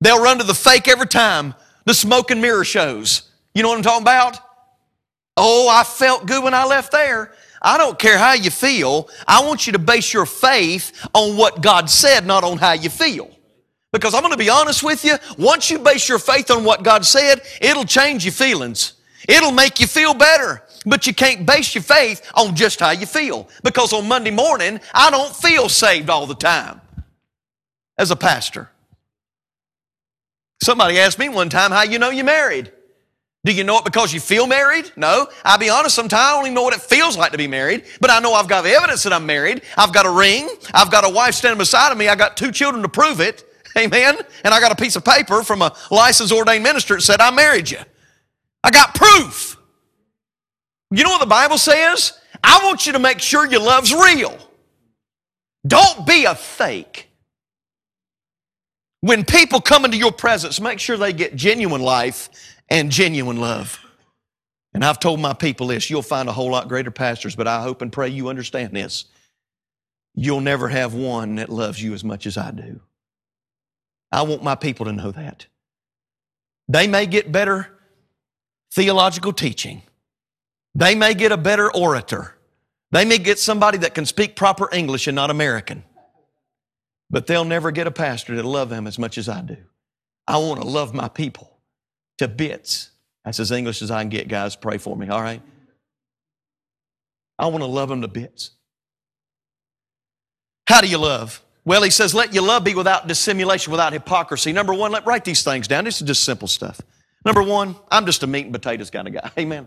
They'll 0.00 0.22
run 0.22 0.38
to 0.38 0.44
the 0.44 0.54
fake 0.54 0.88
every 0.88 1.06
time. 1.06 1.54
The 1.84 1.94
smoke 1.94 2.30
and 2.30 2.40
mirror 2.40 2.64
shows. 2.64 3.30
You 3.54 3.62
know 3.62 3.68
what 3.68 3.78
I'm 3.78 3.82
talking 3.82 4.02
about? 4.02 4.38
Oh, 5.36 5.68
I 5.68 5.84
felt 5.84 6.26
good 6.26 6.42
when 6.42 6.54
I 6.54 6.64
left 6.64 6.92
there. 6.92 7.32
I 7.62 7.76
don't 7.76 7.98
care 7.98 8.18
how 8.18 8.32
you 8.32 8.50
feel. 8.50 9.08
I 9.26 9.44
want 9.44 9.66
you 9.66 9.74
to 9.74 9.78
base 9.78 10.12
your 10.12 10.26
faith 10.26 11.06
on 11.14 11.36
what 11.36 11.60
God 11.60 11.90
said, 11.90 12.26
not 12.26 12.44
on 12.44 12.58
how 12.58 12.72
you 12.72 12.88
feel. 12.88 13.30
Because 13.92 14.14
I'm 14.14 14.22
going 14.22 14.32
to 14.32 14.38
be 14.38 14.50
honest 14.50 14.82
with 14.82 15.04
you, 15.04 15.16
once 15.36 15.70
you 15.70 15.78
base 15.78 16.08
your 16.08 16.18
faith 16.18 16.50
on 16.50 16.64
what 16.64 16.82
God 16.82 17.04
said, 17.04 17.42
it'll 17.60 17.84
change 17.84 18.24
your 18.24 18.32
feelings. 18.32 18.94
It'll 19.28 19.52
make 19.52 19.80
you 19.80 19.86
feel 19.86 20.14
better. 20.14 20.62
But 20.86 21.06
you 21.06 21.14
can't 21.14 21.46
base 21.46 21.74
your 21.74 21.82
faith 21.82 22.30
on 22.34 22.56
just 22.56 22.80
how 22.80 22.90
you 22.90 23.06
feel. 23.06 23.48
Because 23.62 23.92
on 23.92 24.08
Monday 24.08 24.30
morning, 24.30 24.80
I 24.94 25.10
don't 25.10 25.34
feel 25.34 25.68
saved 25.68 26.08
all 26.08 26.26
the 26.26 26.34
time 26.34 26.80
as 27.98 28.10
a 28.10 28.16
pastor. 28.16 28.70
Somebody 30.62 30.98
asked 30.98 31.18
me 31.18 31.28
one 31.28 31.48
time 31.48 31.70
how 31.70 31.82
you 31.82 31.98
know 31.98 32.10
you're 32.10 32.24
married. 32.24 32.72
Do 33.44 33.52
you 33.52 33.64
know 33.64 33.78
it 33.78 33.84
because 33.84 34.12
you 34.12 34.20
feel 34.20 34.46
married? 34.46 34.92
No. 34.96 35.26
I'll 35.44 35.58
be 35.58 35.70
honest, 35.70 35.94
sometimes 35.94 36.20
I 36.20 36.32
don't 36.32 36.44
even 36.44 36.54
know 36.54 36.62
what 36.62 36.74
it 36.74 36.82
feels 36.82 37.16
like 37.16 37.32
to 37.32 37.38
be 37.38 37.46
married, 37.46 37.84
but 37.98 38.10
I 38.10 38.20
know 38.20 38.34
I've 38.34 38.48
got 38.48 38.66
evidence 38.66 39.02
that 39.04 39.14
I'm 39.14 39.24
married. 39.24 39.62
I've 39.78 39.94
got 39.94 40.04
a 40.04 40.10
ring. 40.10 40.48
I've 40.74 40.90
got 40.90 41.08
a 41.08 41.08
wife 41.08 41.34
standing 41.34 41.56
beside 41.56 41.90
of 41.90 41.96
me. 41.96 42.08
I 42.08 42.16
got 42.16 42.36
two 42.36 42.52
children 42.52 42.82
to 42.82 42.88
prove 42.88 43.20
it. 43.20 43.44
Amen. 43.78 44.18
And 44.44 44.52
I 44.52 44.60
got 44.60 44.72
a 44.72 44.76
piece 44.76 44.96
of 44.96 45.04
paper 45.04 45.42
from 45.42 45.62
a 45.62 45.74
licensed 45.90 46.32
ordained 46.32 46.64
minister 46.64 46.96
that 46.96 47.02
said 47.02 47.20
I 47.20 47.30
married 47.30 47.70
you. 47.70 47.78
I 48.62 48.70
got 48.70 48.94
proof. 48.94 49.56
You 50.90 51.04
know 51.04 51.10
what 51.10 51.20
the 51.20 51.26
Bible 51.26 51.58
says? 51.58 52.18
I 52.42 52.64
want 52.64 52.86
you 52.86 52.92
to 52.92 52.98
make 52.98 53.20
sure 53.20 53.46
your 53.46 53.60
love's 53.60 53.92
real. 53.92 54.36
Don't 55.66 56.06
be 56.06 56.24
a 56.24 56.34
fake. 56.34 57.08
When 59.00 59.24
people 59.24 59.60
come 59.60 59.84
into 59.84 59.96
your 59.96 60.12
presence, 60.12 60.60
make 60.60 60.78
sure 60.78 60.96
they 60.96 61.12
get 61.12 61.36
genuine 61.36 61.82
life 61.82 62.28
and 62.68 62.90
genuine 62.90 63.40
love. 63.40 63.78
And 64.74 64.84
I've 64.84 65.00
told 65.00 65.20
my 65.20 65.32
people 65.32 65.68
this 65.68 65.90
you'll 65.90 66.02
find 66.02 66.28
a 66.28 66.32
whole 66.32 66.50
lot 66.50 66.68
greater 66.68 66.90
pastors, 66.90 67.34
but 67.34 67.48
I 67.48 67.62
hope 67.62 67.82
and 67.82 67.92
pray 67.92 68.08
you 68.08 68.28
understand 68.28 68.74
this. 68.74 69.06
You'll 70.14 70.40
never 70.40 70.68
have 70.68 70.94
one 70.94 71.36
that 71.36 71.48
loves 71.48 71.82
you 71.82 71.94
as 71.94 72.04
much 72.04 72.26
as 72.26 72.36
I 72.36 72.50
do. 72.50 72.80
I 74.12 74.22
want 74.22 74.42
my 74.42 74.54
people 74.54 74.86
to 74.86 74.92
know 74.92 75.12
that. 75.12 75.46
They 76.68 76.86
may 76.86 77.06
get 77.06 77.32
better 77.32 77.68
theological 78.72 79.32
teaching, 79.32 79.82
they 80.74 80.94
may 80.94 81.14
get 81.14 81.32
a 81.32 81.36
better 81.36 81.72
orator, 81.74 82.34
they 82.92 83.04
may 83.04 83.18
get 83.18 83.38
somebody 83.38 83.78
that 83.78 83.94
can 83.94 84.06
speak 84.06 84.36
proper 84.36 84.68
English 84.72 85.06
and 85.06 85.14
not 85.14 85.30
American, 85.30 85.84
but 87.08 87.26
they'll 87.26 87.44
never 87.44 87.70
get 87.70 87.86
a 87.86 87.90
pastor 87.90 88.34
to 88.34 88.42
love 88.42 88.68
them 88.68 88.86
as 88.86 88.98
much 88.98 89.18
as 89.18 89.28
I 89.28 89.42
do. 89.42 89.56
I 90.26 90.38
want 90.38 90.60
to 90.60 90.66
love 90.66 90.94
my 90.94 91.08
people 91.08 91.58
to 92.18 92.28
bits. 92.28 92.90
That's 93.24 93.40
as 93.40 93.50
English 93.50 93.82
as 93.82 93.90
I 93.90 94.02
can 94.02 94.10
get, 94.10 94.28
guys. 94.28 94.56
Pray 94.56 94.78
for 94.78 94.96
me, 94.96 95.08
all 95.08 95.20
right? 95.20 95.42
I 97.38 97.46
want 97.46 97.62
to 97.62 97.66
love 97.66 97.88
them 97.88 98.02
to 98.02 98.08
bits. 98.08 98.52
How 100.66 100.80
do 100.80 100.86
you 100.86 100.98
love? 100.98 101.42
Well, 101.64 101.82
he 101.82 101.90
says, 101.90 102.14
let 102.14 102.32
your 102.32 102.44
love 102.44 102.64
be 102.64 102.74
without 102.74 103.06
dissimulation, 103.06 103.70
without 103.70 103.92
hypocrisy. 103.92 104.52
Number 104.52 104.72
one, 104.72 104.92
let 104.92 105.06
write 105.06 105.24
these 105.24 105.42
things 105.42 105.66
down. 105.66 105.84
This 105.84 106.00
is 106.00 106.06
just 106.06 106.24
simple 106.24 106.48
stuff. 106.48 106.80
Number 107.24 107.42
one, 107.42 107.76
I'm 107.90 108.06
just 108.06 108.22
a 108.22 108.26
meat 108.26 108.44
and 108.44 108.52
potatoes 108.52 108.90
kind 108.90 109.08
of 109.08 109.14
guy. 109.14 109.30
Amen. 109.38 109.66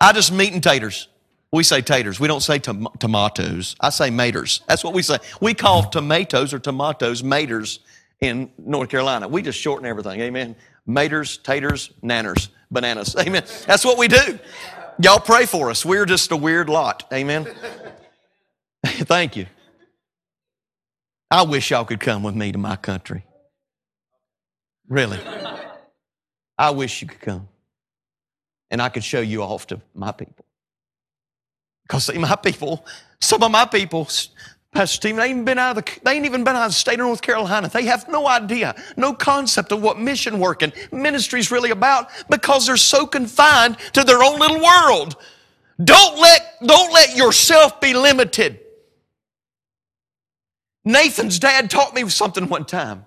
I 0.00 0.12
just 0.12 0.32
meat 0.32 0.52
and 0.52 0.62
taters. 0.62 1.08
We 1.52 1.62
say 1.64 1.80
taters. 1.82 2.20
We 2.20 2.28
don't 2.28 2.42
say 2.42 2.58
tom- 2.58 2.88
tomatoes. 2.98 3.76
I 3.80 3.90
say 3.90 4.08
maters. 4.10 4.60
That's 4.66 4.84
what 4.84 4.94
we 4.94 5.02
say. 5.02 5.18
We 5.40 5.52
call 5.52 5.90
tomatoes 5.90 6.54
or 6.54 6.58
tomatoes 6.58 7.22
maters 7.22 7.80
in 8.20 8.52
North 8.58 8.88
Carolina. 8.88 9.26
We 9.28 9.42
just 9.42 9.58
shorten 9.58 9.86
everything. 9.86 10.20
Amen 10.20 10.56
maters, 10.90 11.42
taters, 11.42 11.90
nanners, 12.02 12.48
bananas. 12.70 13.16
Amen. 13.18 13.44
That's 13.66 13.84
what 13.84 13.98
we 13.98 14.08
do. 14.08 14.38
Y'all 15.02 15.20
pray 15.20 15.46
for 15.46 15.70
us. 15.70 15.84
We're 15.84 16.06
just 16.06 16.30
a 16.32 16.36
weird 16.36 16.68
lot. 16.68 17.04
Amen. 17.12 17.48
Thank 18.86 19.36
you. 19.36 19.46
I 21.30 21.42
wish 21.42 21.70
y'all 21.70 21.84
could 21.84 22.00
come 22.00 22.22
with 22.22 22.34
me 22.34 22.52
to 22.52 22.58
my 22.58 22.76
country. 22.76 23.24
Really. 24.88 25.20
I 26.58 26.70
wish 26.70 27.00
you 27.00 27.08
could 27.08 27.20
come. 27.20 27.48
And 28.70 28.80
I 28.80 28.88
could 28.88 29.04
show 29.04 29.20
you 29.20 29.42
off 29.42 29.66
to 29.68 29.80
my 29.94 30.12
people. 30.12 30.44
Because 31.82 32.06
see, 32.06 32.18
my 32.18 32.36
people, 32.36 32.86
some 33.20 33.42
of 33.42 33.50
my 33.50 33.64
people 33.66 34.08
Pastor 34.72 34.96
Stephen, 34.96 35.18
they 35.18 35.30
ain't 35.30 35.44
been 35.44 35.58
out 35.58 35.76
of 35.76 35.84
the, 35.84 36.00
they 36.04 36.12
ain't 36.12 36.26
even 36.26 36.44
been 36.44 36.54
out 36.54 36.66
of 36.66 36.70
the 36.70 36.74
state 36.74 36.94
of 36.94 37.00
North 37.00 37.22
Carolina. 37.22 37.68
They 37.68 37.86
have 37.86 38.08
no 38.08 38.28
idea, 38.28 38.76
no 38.96 39.12
concept 39.12 39.72
of 39.72 39.82
what 39.82 39.98
mission 39.98 40.38
work 40.38 40.62
and 40.62 40.72
ministry 40.92 41.40
is 41.40 41.50
really 41.50 41.70
about 41.70 42.08
because 42.30 42.66
they're 42.66 42.76
so 42.76 43.04
confined 43.04 43.78
to 43.94 44.04
their 44.04 44.22
own 44.22 44.38
little 44.38 44.62
world. 44.62 45.16
Don't 45.82 46.20
let, 46.20 46.56
don't 46.64 46.92
let 46.92 47.16
yourself 47.16 47.80
be 47.80 47.94
limited. 47.94 48.60
Nathan's 50.84 51.40
dad 51.40 51.68
taught 51.68 51.92
me 51.92 52.08
something 52.08 52.48
one 52.48 52.64
time. 52.64 53.06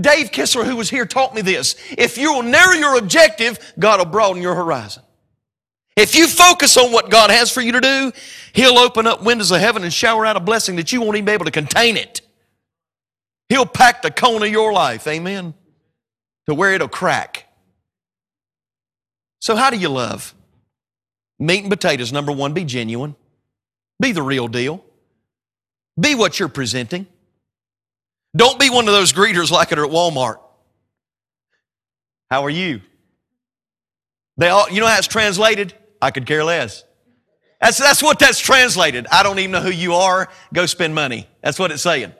Dave 0.00 0.30
Kissler, 0.30 0.64
who 0.64 0.76
was 0.76 0.88
here, 0.88 1.04
taught 1.04 1.34
me 1.34 1.42
this. 1.42 1.76
If 1.90 2.16
you 2.16 2.32
will 2.32 2.42
narrow 2.42 2.72
your 2.72 2.96
objective, 2.96 3.58
God 3.78 3.98
will 3.98 4.06
broaden 4.06 4.40
your 4.40 4.54
horizon. 4.54 5.02
If 5.96 6.14
you 6.14 6.26
focus 6.26 6.78
on 6.78 6.92
what 6.92 7.10
God 7.10 7.30
has 7.30 7.50
for 7.50 7.60
you 7.60 7.72
to 7.72 7.80
do, 7.80 8.12
He'll 8.54 8.78
open 8.78 9.06
up 9.06 9.22
windows 9.22 9.50
of 9.50 9.60
heaven 9.60 9.82
and 9.82 9.92
shower 9.92 10.24
out 10.24 10.36
a 10.36 10.40
blessing 10.40 10.76
that 10.76 10.92
you 10.92 11.02
won't 11.02 11.16
even 11.16 11.26
be 11.26 11.32
able 11.32 11.44
to 11.44 11.50
contain 11.50 11.98
it. 11.98 12.22
He'll 13.50 13.66
pack 13.66 14.00
the 14.00 14.10
cone 14.10 14.42
of 14.42 14.48
your 14.48 14.72
life, 14.72 15.06
amen, 15.06 15.52
to 16.46 16.54
where 16.54 16.72
it'll 16.72 16.88
crack. 16.88 17.46
So, 19.40 19.56
how 19.56 19.68
do 19.68 19.76
you 19.76 19.90
love? 19.90 20.34
Meat 21.38 21.60
and 21.60 21.70
potatoes, 21.70 22.12
number 22.12 22.32
one, 22.32 22.54
be 22.54 22.64
genuine, 22.64 23.14
be 24.00 24.12
the 24.12 24.22
real 24.22 24.48
deal, 24.48 24.82
be 26.00 26.14
what 26.14 26.38
you're 26.38 26.48
presenting. 26.48 27.06
Don't 28.34 28.58
be 28.58 28.70
one 28.70 28.88
of 28.88 28.94
those 28.94 29.12
greeters 29.12 29.50
like 29.50 29.72
it 29.72 29.78
at 29.78 29.90
Walmart. 29.90 30.38
How 32.30 32.44
are 32.44 32.50
you? 32.50 32.80
They 34.38 34.48
all, 34.48 34.70
you 34.70 34.80
know 34.80 34.86
how 34.86 34.96
it's 34.96 35.06
translated? 35.06 35.74
I 36.00 36.10
could 36.10 36.26
care 36.26 36.42
less. 36.42 36.84
That's, 37.60 37.78
that's 37.78 38.02
what 38.02 38.18
that's 38.18 38.40
translated. 38.40 39.06
I 39.12 39.22
don't 39.22 39.38
even 39.38 39.52
know 39.52 39.60
who 39.60 39.70
you 39.70 39.94
are. 39.94 40.28
Go 40.52 40.66
spend 40.66 40.94
money. 40.94 41.28
That's 41.42 41.58
what 41.58 41.70
it's 41.70 41.82
saying. 41.82 42.12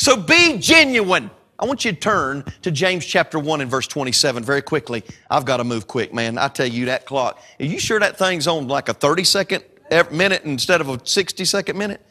So 0.00 0.16
be 0.16 0.58
genuine. 0.58 1.30
I 1.58 1.66
want 1.66 1.84
you 1.84 1.92
to 1.92 1.98
turn 1.98 2.44
to 2.62 2.70
James 2.70 3.06
chapter 3.06 3.38
1 3.38 3.60
and 3.60 3.70
verse 3.70 3.86
27 3.86 4.42
very 4.42 4.62
quickly. 4.62 5.04
I've 5.30 5.44
got 5.44 5.58
to 5.58 5.64
move 5.64 5.86
quick, 5.86 6.12
man. 6.12 6.36
I 6.38 6.48
tell 6.48 6.66
you, 6.66 6.86
that 6.86 7.06
clock. 7.06 7.40
Are 7.60 7.64
you 7.64 7.78
sure 7.78 8.00
that 8.00 8.18
thing's 8.18 8.46
on 8.46 8.66
like 8.66 8.88
a 8.88 8.94
30 8.94 9.24
second 9.24 9.64
eh, 9.90 10.02
minute 10.10 10.42
instead 10.44 10.80
of 10.80 10.88
a 10.88 11.00
60 11.02 11.44
second 11.44 11.78
minute? 11.78 12.04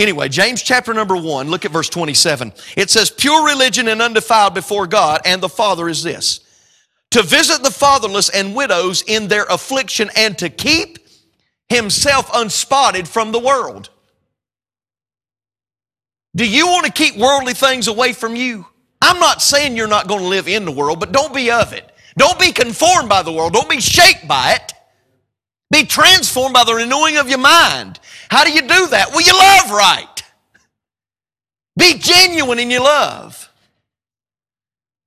Anyway, 0.00 0.30
James 0.30 0.62
chapter 0.62 0.94
number 0.94 1.14
1, 1.14 1.50
look 1.50 1.66
at 1.66 1.72
verse 1.72 1.90
27. 1.90 2.54
It 2.74 2.88
says, 2.88 3.10
Pure 3.10 3.44
religion 3.44 3.86
and 3.86 4.00
undefiled 4.00 4.54
before 4.54 4.86
God 4.86 5.20
and 5.26 5.42
the 5.42 5.48
Father 5.48 5.90
is 5.90 6.02
this 6.02 6.40
to 7.10 7.22
visit 7.22 7.62
the 7.62 7.70
fatherless 7.70 8.30
and 8.30 8.54
widows 8.54 9.02
in 9.06 9.28
their 9.28 9.44
affliction 9.44 10.08
and 10.16 10.38
to 10.38 10.48
keep 10.48 11.06
himself 11.68 12.30
unspotted 12.32 13.06
from 13.06 13.30
the 13.30 13.38
world. 13.38 13.90
Do 16.34 16.48
you 16.48 16.66
want 16.66 16.86
to 16.86 16.92
keep 16.92 17.18
worldly 17.18 17.52
things 17.52 17.86
away 17.86 18.14
from 18.14 18.36
you? 18.36 18.64
I'm 19.02 19.20
not 19.20 19.42
saying 19.42 19.76
you're 19.76 19.86
not 19.86 20.08
going 20.08 20.20
to 20.20 20.28
live 20.28 20.48
in 20.48 20.64
the 20.64 20.72
world, 20.72 20.98
but 20.98 21.12
don't 21.12 21.34
be 21.34 21.50
of 21.50 21.74
it. 21.74 21.92
Don't 22.16 22.38
be 22.38 22.52
conformed 22.52 23.10
by 23.10 23.22
the 23.22 23.32
world. 23.32 23.52
Don't 23.52 23.68
be 23.68 23.80
shaped 23.82 24.26
by 24.26 24.54
it. 24.54 24.72
Be 25.70 25.84
transformed 25.84 26.54
by 26.54 26.64
the 26.64 26.74
renewing 26.74 27.16
of 27.16 27.28
your 27.28 27.38
mind. 27.38 28.00
How 28.28 28.44
do 28.44 28.52
you 28.52 28.62
do 28.62 28.88
that? 28.88 29.10
Well, 29.10 29.20
you 29.20 29.32
love 29.32 29.70
right. 29.70 30.22
Be 31.78 31.98
genuine 31.98 32.58
in 32.58 32.70
your 32.70 32.82
love. 32.82 33.48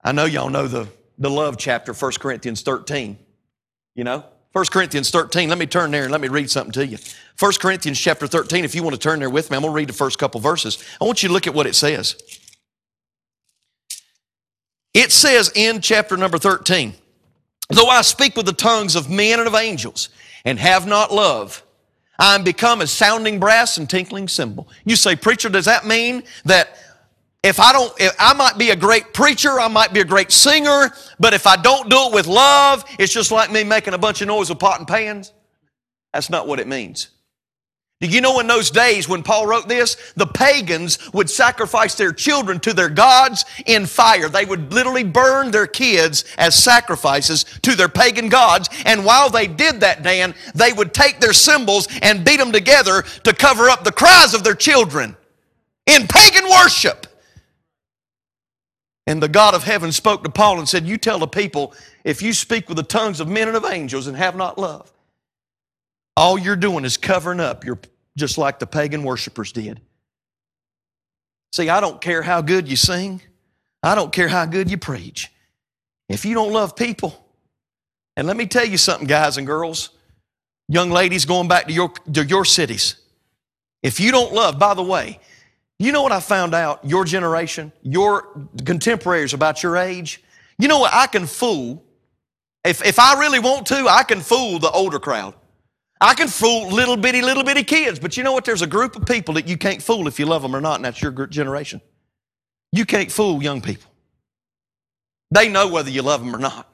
I 0.01 0.11
know 0.11 0.25
y'all 0.25 0.49
know 0.49 0.67
the 0.67 0.87
the 1.17 1.29
love 1.29 1.57
chapter, 1.57 1.93
1 1.93 2.11
Corinthians 2.19 2.61
13. 2.61 3.17
You 3.95 4.03
know? 4.03 4.25
1 4.51 4.65
Corinthians 4.65 5.09
13, 5.09 5.49
let 5.49 5.57
me 5.57 5.65
turn 5.65 5.89
there 5.89 6.03
and 6.03 6.11
let 6.11 6.21
me 6.21 6.27
read 6.27 6.49
something 6.49 6.71
to 6.73 6.85
you. 6.85 6.97
1 7.39 7.53
Corinthians 7.59 7.99
chapter 7.99 8.27
13, 8.27 8.63
if 8.63 8.75
you 8.75 8.83
want 8.83 8.93
to 8.93 8.99
turn 8.99 9.19
there 9.19 9.29
with 9.29 9.49
me, 9.49 9.57
I'm 9.57 9.63
going 9.63 9.71
to 9.71 9.75
read 9.75 9.89
the 9.89 9.93
first 9.93 10.19
couple 10.19 10.39
verses. 10.39 10.83
I 11.01 11.05
want 11.05 11.23
you 11.23 11.29
to 11.29 11.33
look 11.33 11.47
at 11.47 11.55
what 11.55 11.65
it 11.65 11.73
says. 11.73 12.15
It 14.93 15.11
says 15.11 15.51
in 15.55 15.81
chapter 15.81 16.17
number 16.17 16.37
13, 16.37 16.93
though 17.69 17.87
I 17.87 18.03
speak 18.03 18.35
with 18.35 18.45
the 18.45 18.53
tongues 18.53 18.95
of 18.95 19.09
men 19.09 19.39
and 19.39 19.47
of 19.47 19.55
angels, 19.55 20.09
and 20.45 20.59
have 20.59 20.85
not 20.85 21.11
love, 21.11 21.63
I 22.19 22.35
am 22.35 22.43
become 22.43 22.81
as 22.81 22.91
sounding 22.91 23.39
brass 23.39 23.77
and 23.77 23.89
tinkling 23.89 24.27
cymbal. 24.27 24.67
You 24.85 24.95
say, 24.95 25.15
preacher, 25.15 25.49
does 25.49 25.65
that 25.65 25.85
mean 25.85 26.23
that 26.45 26.77
if 27.43 27.59
I 27.59 27.73
don't, 27.73 27.93
if 27.99 28.15
I 28.19 28.33
might 28.33 28.57
be 28.57 28.69
a 28.69 28.75
great 28.75 29.13
preacher, 29.13 29.59
I 29.59 29.67
might 29.67 29.93
be 29.93 29.99
a 29.99 30.05
great 30.05 30.31
singer, 30.31 30.93
but 31.19 31.33
if 31.33 31.45
I 31.45 31.57
don't 31.57 31.89
do 31.89 32.07
it 32.07 32.13
with 32.13 32.27
love, 32.27 32.85
it's 32.99 33.11
just 33.11 33.31
like 33.31 33.51
me 33.51 33.63
making 33.63 33.93
a 33.93 33.97
bunch 33.97 34.21
of 34.21 34.27
noise 34.27 34.49
with 34.49 34.59
pot 34.59 34.79
and 34.79 34.87
pans? 34.87 35.33
That's 36.13 36.29
not 36.29 36.47
what 36.47 36.59
it 36.59 36.67
means. 36.67 37.09
Do 38.01 38.09
you 38.09 38.19
know 38.19 38.39
in 38.41 38.47
those 38.47 38.69
days 38.69 39.07
when 39.07 39.23
Paul 39.23 39.47
wrote 39.47 39.69
this, 39.69 39.95
the 40.17 40.27
pagans 40.27 40.99
would 41.13 41.29
sacrifice 41.29 41.95
their 41.95 42.11
children 42.11 42.59
to 42.59 42.73
their 42.73 42.89
gods 42.89 43.45
in 43.65 43.85
fire. 43.85 44.27
They 44.27 44.43
would 44.43 44.73
literally 44.73 45.05
burn 45.05 45.51
their 45.51 45.67
kids 45.67 46.25
as 46.37 46.53
sacrifices 46.53 47.45
to 47.61 47.75
their 47.75 47.87
pagan 47.87 48.27
gods. 48.27 48.69
And 48.85 49.05
while 49.05 49.29
they 49.29 49.47
did 49.47 49.79
that, 49.79 50.03
Dan, 50.03 50.35
they 50.53 50.73
would 50.73 50.93
take 50.93 51.21
their 51.21 51.33
cymbals 51.33 51.87
and 52.01 52.25
beat 52.25 52.39
them 52.39 52.51
together 52.51 53.03
to 53.23 53.33
cover 53.33 53.69
up 53.69 53.85
the 53.85 53.91
cries 53.91 54.33
of 54.33 54.43
their 54.43 54.55
children 54.55 55.15
in 55.85 56.07
pagan 56.07 56.49
worship. 56.49 57.07
And 59.05 59.21
the 59.21 59.27
God 59.27 59.53
of 59.53 59.63
heaven 59.63 59.91
spoke 59.91 60.23
to 60.23 60.29
Paul 60.29 60.59
and 60.59 60.67
said, 60.67 60.85
You 60.85 60.97
tell 60.97 61.19
the 61.19 61.27
people, 61.27 61.73
if 62.03 62.21
you 62.21 62.33
speak 62.33 62.69
with 62.69 62.77
the 62.77 62.83
tongues 62.83 63.19
of 63.19 63.27
men 63.27 63.47
and 63.47 63.57
of 63.57 63.65
angels 63.65 64.07
and 64.07 64.15
have 64.15 64.35
not 64.35 64.57
love, 64.57 64.92
all 66.15 66.37
you're 66.37 66.55
doing 66.55 66.85
is 66.85 66.97
covering 66.97 67.39
up 67.39 67.65
your 67.65 67.79
just 68.15 68.37
like 68.37 68.59
the 68.59 68.67
pagan 68.67 69.03
worshipers 69.03 69.51
did. 69.51 69.81
See, 71.51 71.69
I 71.69 71.79
don't 71.79 72.01
care 72.01 72.21
how 72.21 72.41
good 72.41 72.67
you 72.67 72.75
sing, 72.75 73.21
I 73.81 73.95
don't 73.95 74.11
care 74.11 74.27
how 74.27 74.45
good 74.45 74.69
you 74.69 74.77
preach. 74.77 75.31
If 76.09 76.25
you 76.25 76.33
don't 76.33 76.51
love 76.51 76.75
people, 76.75 77.19
and 78.15 78.27
let 78.27 78.37
me 78.37 78.45
tell 78.45 78.65
you 78.65 78.77
something, 78.77 79.07
guys 79.07 79.37
and 79.37 79.47
girls, 79.47 79.89
young 80.67 80.91
ladies 80.91 81.25
going 81.25 81.47
back 81.47 81.67
to 81.67 81.73
your, 81.73 81.89
to 82.13 82.23
your 82.23 82.45
cities, 82.45 82.95
if 83.81 83.99
you 83.99 84.11
don't 84.11 84.33
love, 84.33 84.59
by 84.59 84.73
the 84.73 84.83
way, 84.83 85.19
you 85.79 85.91
know 85.91 86.03
what 86.03 86.11
I 86.11 86.19
found 86.19 86.53
out? 86.53 86.85
Your 86.85 87.03
generation, 87.03 87.71
your 87.81 88.47
contemporaries 88.65 89.33
about 89.33 89.63
your 89.63 89.75
age, 89.75 90.23
you 90.57 90.67
know 90.67 90.79
what? 90.79 90.93
I 90.93 91.07
can 91.07 91.25
fool. 91.25 91.83
If, 92.63 92.85
if 92.85 92.99
I 92.99 93.19
really 93.19 93.39
want 93.39 93.65
to, 93.67 93.87
I 93.89 94.03
can 94.03 94.21
fool 94.21 94.59
the 94.59 94.71
older 94.71 94.99
crowd. 94.99 95.33
I 96.03 96.15
can 96.15 96.27
fool 96.27 96.67
little 96.67 96.97
bitty, 96.97 97.21
little 97.21 97.45
bitty 97.45 97.63
kids, 97.63 97.97
but 97.97 98.17
you 98.17 98.23
know 98.23 98.33
what? 98.33 98.43
There's 98.43 98.61
a 98.61 98.67
group 98.67 98.97
of 98.97 99.05
people 99.05 99.35
that 99.35 99.47
you 99.47 99.57
can't 99.57 99.81
fool 99.81 100.05
if 100.09 100.19
you 100.19 100.25
love 100.25 100.41
them 100.41 100.53
or 100.53 100.59
not, 100.59 100.75
and 100.75 100.83
that's 100.83 101.01
your 101.01 101.11
generation. 101.27 101.79
You 102.73 102.85
can't 102.85 103.09
fool 103.09 103.41
young 103.41 103.61
people. 103.61 103.89
They 105.31 105.47
know 105.47 105.69
whether 105.69 105.89
you 105.89 106.01
love 106.01 106.19
them 106.19 106.35
or 106.35 106.39
not. 106.39 106.67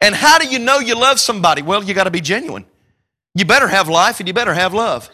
And 0.00 0.12
how 0.12 0.40
do 0.40 0.48
you 0.48 0.58
know 0.58 0.80
you 0.80 0.96
love 0.96 1.20
somebody? 1.20 1.62
Well, 1.62 1.84
you 1.84 1.94
got 1.94 2.04
to 2.04 2.10
be 2.10 2.20
genuine. 2.20 2.64
You 3.36 3.44
better 3.44 3.68
have 3.68 3.88
life 3.88 4.18
and 4.18 4.26
you 4.26 4.34
better 4.34 4.54
have 4.54 4.74
love. 4.74 5.08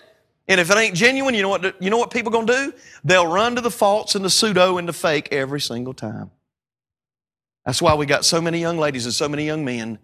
And 0.48 0.58
if 0.58 0.70
it 0.70 0.76
ain't 0.78 0.94
genuine, 0.94 1.34
you 1.34 1.42
know 1.42 1.50
what, 1.50 1.82
you 1.82 1.90
know 1.90 1.98
what 1.98 2.10
people 2.10 2.32
going 2.32 2.46
to 2.46 2.52
do? 2.52 2.72
They'll 3.04 3.26
run 3.26 3.56
to 3.56 3.60
the 3.60 3.70
false 3.70 4.14
and 4.14 4.24
the 4.24 4.30
pseudo 4.30 4.78
and 4.78 4.88
the 4.88 4.94
fake 4.94 5.28
every 5.32 5.60
single 5.60 5.92
time. 5.92 6.30
That's 7.66 7.82
why 7.82 7.92
we 7.94 8.06
got 8.06 8.24
so 8.24 8.40
many 8.40 8.58
young 8.58 8.78
ladies 8.78 9.04
and 9.04 9.14
so 9.14 9.28
many 9.28 9.44
young 9.44 9.66
men 9.66 9.98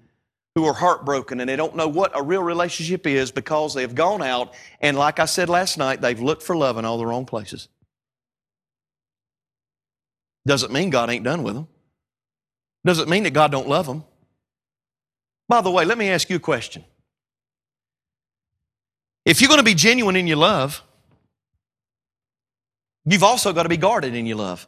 who 0.55 0.65
are 0.67 0.75
heartbroken 0.75 1.41
and 1.41 1.49
they 1.49 1.57
don't 1.57 1.77
know 1.77 1.89
what 1.89 2.11
a 2.19 2.23
real 2.23 2.43
relationship 2.43 3.07
is 3.07 3.31
because 3.31 3.75
they 3.75 3.83
have 3.83 3.95
gone 3.95 4.23
out 4.23 4.55
and, 4.81 4.97
like 4.97 5.21
I 5.21 5.27
said 5.27 5.49
last 5.49 5.79
night, 5.79 6.01
they've 6.01 6.21
looked 6.21 6.43
for 6.43 6.57
love 6.57 6.77
in 6.77 6.85
all 6.85 6.99
the 6.99 7.07
wrong 7.07 7.25
places. 7.25 7.69
Doesn't 10.47 10.73
mean 10.73 10.91
God 10.91 11.11
ain't 11.11 11.25
done 11.25 11.43
with 11.43 11.55
them. 11.55 11.69
Doesn't 12.85 13.09
mean 13.09 13.25
that 13.25 13.33
God 13.33 13.53
don't 13.53 13.69
love 13.69 13.87
them. 13.87 14.05
By 15.49 15.61
the 15.61 15.71
way, 15.71 15.85
let 15.85 15.99
me 15.99 16.09
ask 16.09 16.31
you 16.31 16.37
a 16.37 16.41
question. 16.41 16.85
If 19.25 19.41
you're 19.41 19.49
going 19.49 19.59
to 19.59 19.65
be 19.65 19.75
genuine 19.75 20.17
in 20.17 20.27
your 20.27 20.39
love, 20.39 20.83
you've 23.05 23.23
also 23.23 23.53
got 23.53 23.65
to 23.65 23.69
be 23.69 23.77
guarded 23.77 24.15
in 24.15 24.27
your 24.27 24.39
love. 24.39 24.67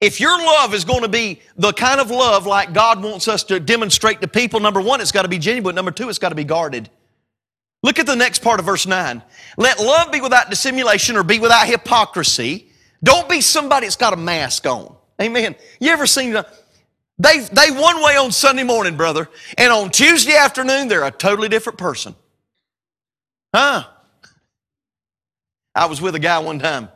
If 0.00 0.20
your 0.20 0.36
love 0.38 0.74
is 0.74 0.84
going 0.84 1.02
to 1.02 1.08
be 1.08 1.40
the 1.56 1.72
kind 1.72 2.00
of 2.00 2.10
love 2.10 2.46
like 2.46 2.72
God 2.72 3.02
wants 3.02 3.28
us 3.28 3.44
to 3.44 3.58
demonstrate 3.60 4.20
to 4.20 4.28
people, 4.28 4.60
number 4.60 4.80
one, 4.80 5.00
it's 5.00 5.12
got 5.12 5.22
to 5.22 5.28
be 5.28 5.38
genuine. 5.38 5.74
Number 5.74 5.90
two, 5.90 6.08
it's 6.08 6.18
got 6.18 6.30
to 6.30 6.34
be 6.34 6.44
guarded. 6.44 6.90
Look 7.82 7.98
at 7.98 8.06
the 8.06 8.16
next 8.16 8.40
part 8.40 8.60
of 8.60 8.66
verse 8.66 8.86
9. 8.86 9.22
Let 9.56 9.78
love 9.78 10.10
be 10.10 10.20
without 10.20 10.50
dissimulation 10.50 11.16
or 11.16 11.22
be 11.22 11.38
without 11.38 11.66
hypocrisy. 11.66 12.68
Don't 13.02 13.28
be 13.28 13.40
somebody 13.40 13.86
that's 13.86 13.96
got 13.96 14.12
a 14.12 14.16
mask 14.16 14.66
on. 14.66 14.94
Amen. 15.20 15.54
You 15.80 15.90
ever 15.90 16.06
seen 16.06 16.32
the, 16.32 16.46
they, 17.18 17.40
they 17.40 17.70
one 17.70 18.02
way 18.02 18.16
on 18.16 18.32
Sunday 18.32 18.64
morning, 18.64 18.96
brother, 18.96 19.28
and 19.56 19.72
on 19.72 19.90
Tuesday 19.90 20.34
afternoon, 20.34 20.88
they're 20.88 21.04
a 21.04 21.10
totally 21.10 21.48
different 21.48 21.78
person. 21.78 22.14
Huh? 23.54 23.84
I 25.74 25.86
was 25.86 26.00
with 26.00 26.14
a 26.14 26.18
guy 26.18 26.38
one 26.38 26.58
time. 26.58 26.88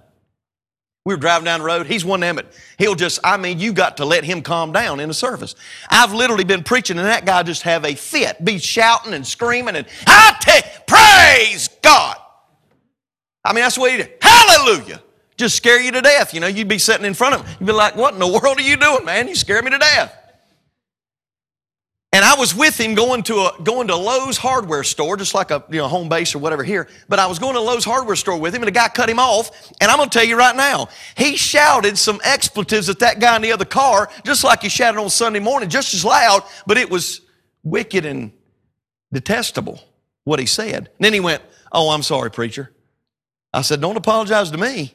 We 1.04 1.14
were 1.14 1.20
driving 1.20 1.46
down 1.46 1.61
the 1.61 1.66
road. 1.66 1.87
He's 1.87 2.04
one 2.04 2.22
of 2.22 2.37
them 2.37 2.46
he'll 2.78 2.94
just, 2.94 3.18
I 3.24 3.37
mean, 3.37 3.58
you 3.58 3.72
got 3.72 3.96
to 3.98 4.04
let 4.04 4.24
him 4.24 4.42
calm 4.42 4.72
down 4.72 5.00
in 5.00 5.08
the 5.08 5.14
service. 5.14 5.54
I've 5.88 6.12
literally 6.12 6.44
been 6.44 6.62
preaching 6.62 6.98
and 6.98 7.06
that 7.06 7.24
guy 7.24 7.42
just 7.42 7.62
have 7.62 7.84
a 7.84 7.94
fit, 7.94 8.44
be 8.44 8.58
shouting 8.58 9.14
and 9.14 9.26
screaming 9.26 9.76
and, 9.76 9.87
I 10.06 10.37
take, 10.40 10.87
praise 10.87 11.68
God. 11.82 12.16
I 13.44 13.52
mean, 13.52 13.62
that's 13.62 13.78
what 13.78 13.90
he 13.90 13.96
did. 13.98 14.12
Hallelujah. 14.20 15.02
Just 15.37 15.56
scare 15.56 15.80
you 15.80 15.92
to 15.92 16.02
death. 16.02 16.34
You 16.34 16.40
know, 16.40 16.46
you'd 16.46 16.68
be 16.68 16.78
sitting 16.78 17.06
in 17.06 17.14
front 17.14 17.37
of 17.37 17.46
him. 17.46 17.56
You'd 17.61 17.66
be 17.66 17.72
like, 17.72 17.96
what 17.96 18.12
in 18.12 18.20
the 18.20 18.26
world 18.26 18.58
are 18.58 18.62
you 18.62 18.76
doing, 18.76 19.04
man? 19.04 19.28
You 19.28 19.34
scare 19.34 19.62
me 19.62 19.70
to 19.70 19.78
death. 19.78 20.17
And 22.10 22.24
I 22.24 22.36
was 22.36 22.54
with 22.54 22.78
him 22.80 22.94
going 22.94 23.22
to 23.24 23.34
a 23.34 23.62
going 23.62 23.88
to 23.88 23.96
Lowe's 23.96 24.38
hardware 24.38 24.82
store, 24.82 25.18
just 25.18 25.34
like 25.34 25.50
a 25.50 25.62
you 25.68 25.78
know 25.78 25.88
Homebase 25.88 26.34
or 26.34 26.38
whatever 26.38 26.64
here. 26.64 26.88
But 27.08 27.18
I 27.18 27.26
was 27.26 27.38
going 27.38 27.54
to 27.54 27.60
Lowe's 27.60 27.84
hardware 27.84 28.16
store 28.16 28.40
with 28.40 28.54
him, 28.54 28.62
and 28.62 28.68
a 28.68 28.72
guy 28.72 28.88
cut 28.88 29.10
him 29.10 29.18
off. 29.18 29.72
And 29.80 29.90
I'm 29.90 29.98
going 29.98 30.08
to 30.08 30.18
tell 30.18 30.26
you 30.26 30.36
right 30.36 30.56
now, 30.56 30.88
he 31.16 31.36
shouted 31.36 31.98
some 31.98 32.18
expletives 32.24 32.88
at 32.88 32.98
that 33.00 33.20
guy 33.20 33.36
in 33.36 33.42
the 33.42 33.52
other 33.52 33.66
car, 33.66 34.08
just 34.24 34.42
like 34.42 34.62
he 34.62 34.70
shouted 34.70 34.98
on 34.98 35.10
Sunday 35.10 35.38
morning, 35.38 35.68
just 35.68 35.92
as 35.92 36.02
loud. 36.02 36.44
But 36.66 36.78
it 36.78 36.88
was 36.88 37.20
wicked 37.62 38.06
and 38.06 38.32
detestable 39.12 39.78
what 40.24 40.38
he 40.38 40.46
said. 40.46 40.76
And 40.76 41.00
then 41.00 41.12
he 41.12 41.20
went, 41.20 41.42
"Oh, 41.72 41.90
I'm 41.90 42.02
sorry, 42.02 42.30
preacher." 42.30 42.72
I 43.52 43.60
said, 43.60 43.82
"Don't 43.82 43.96
apologize 43.98 44.50
to 44.50 44.56
me. 44.56 44.94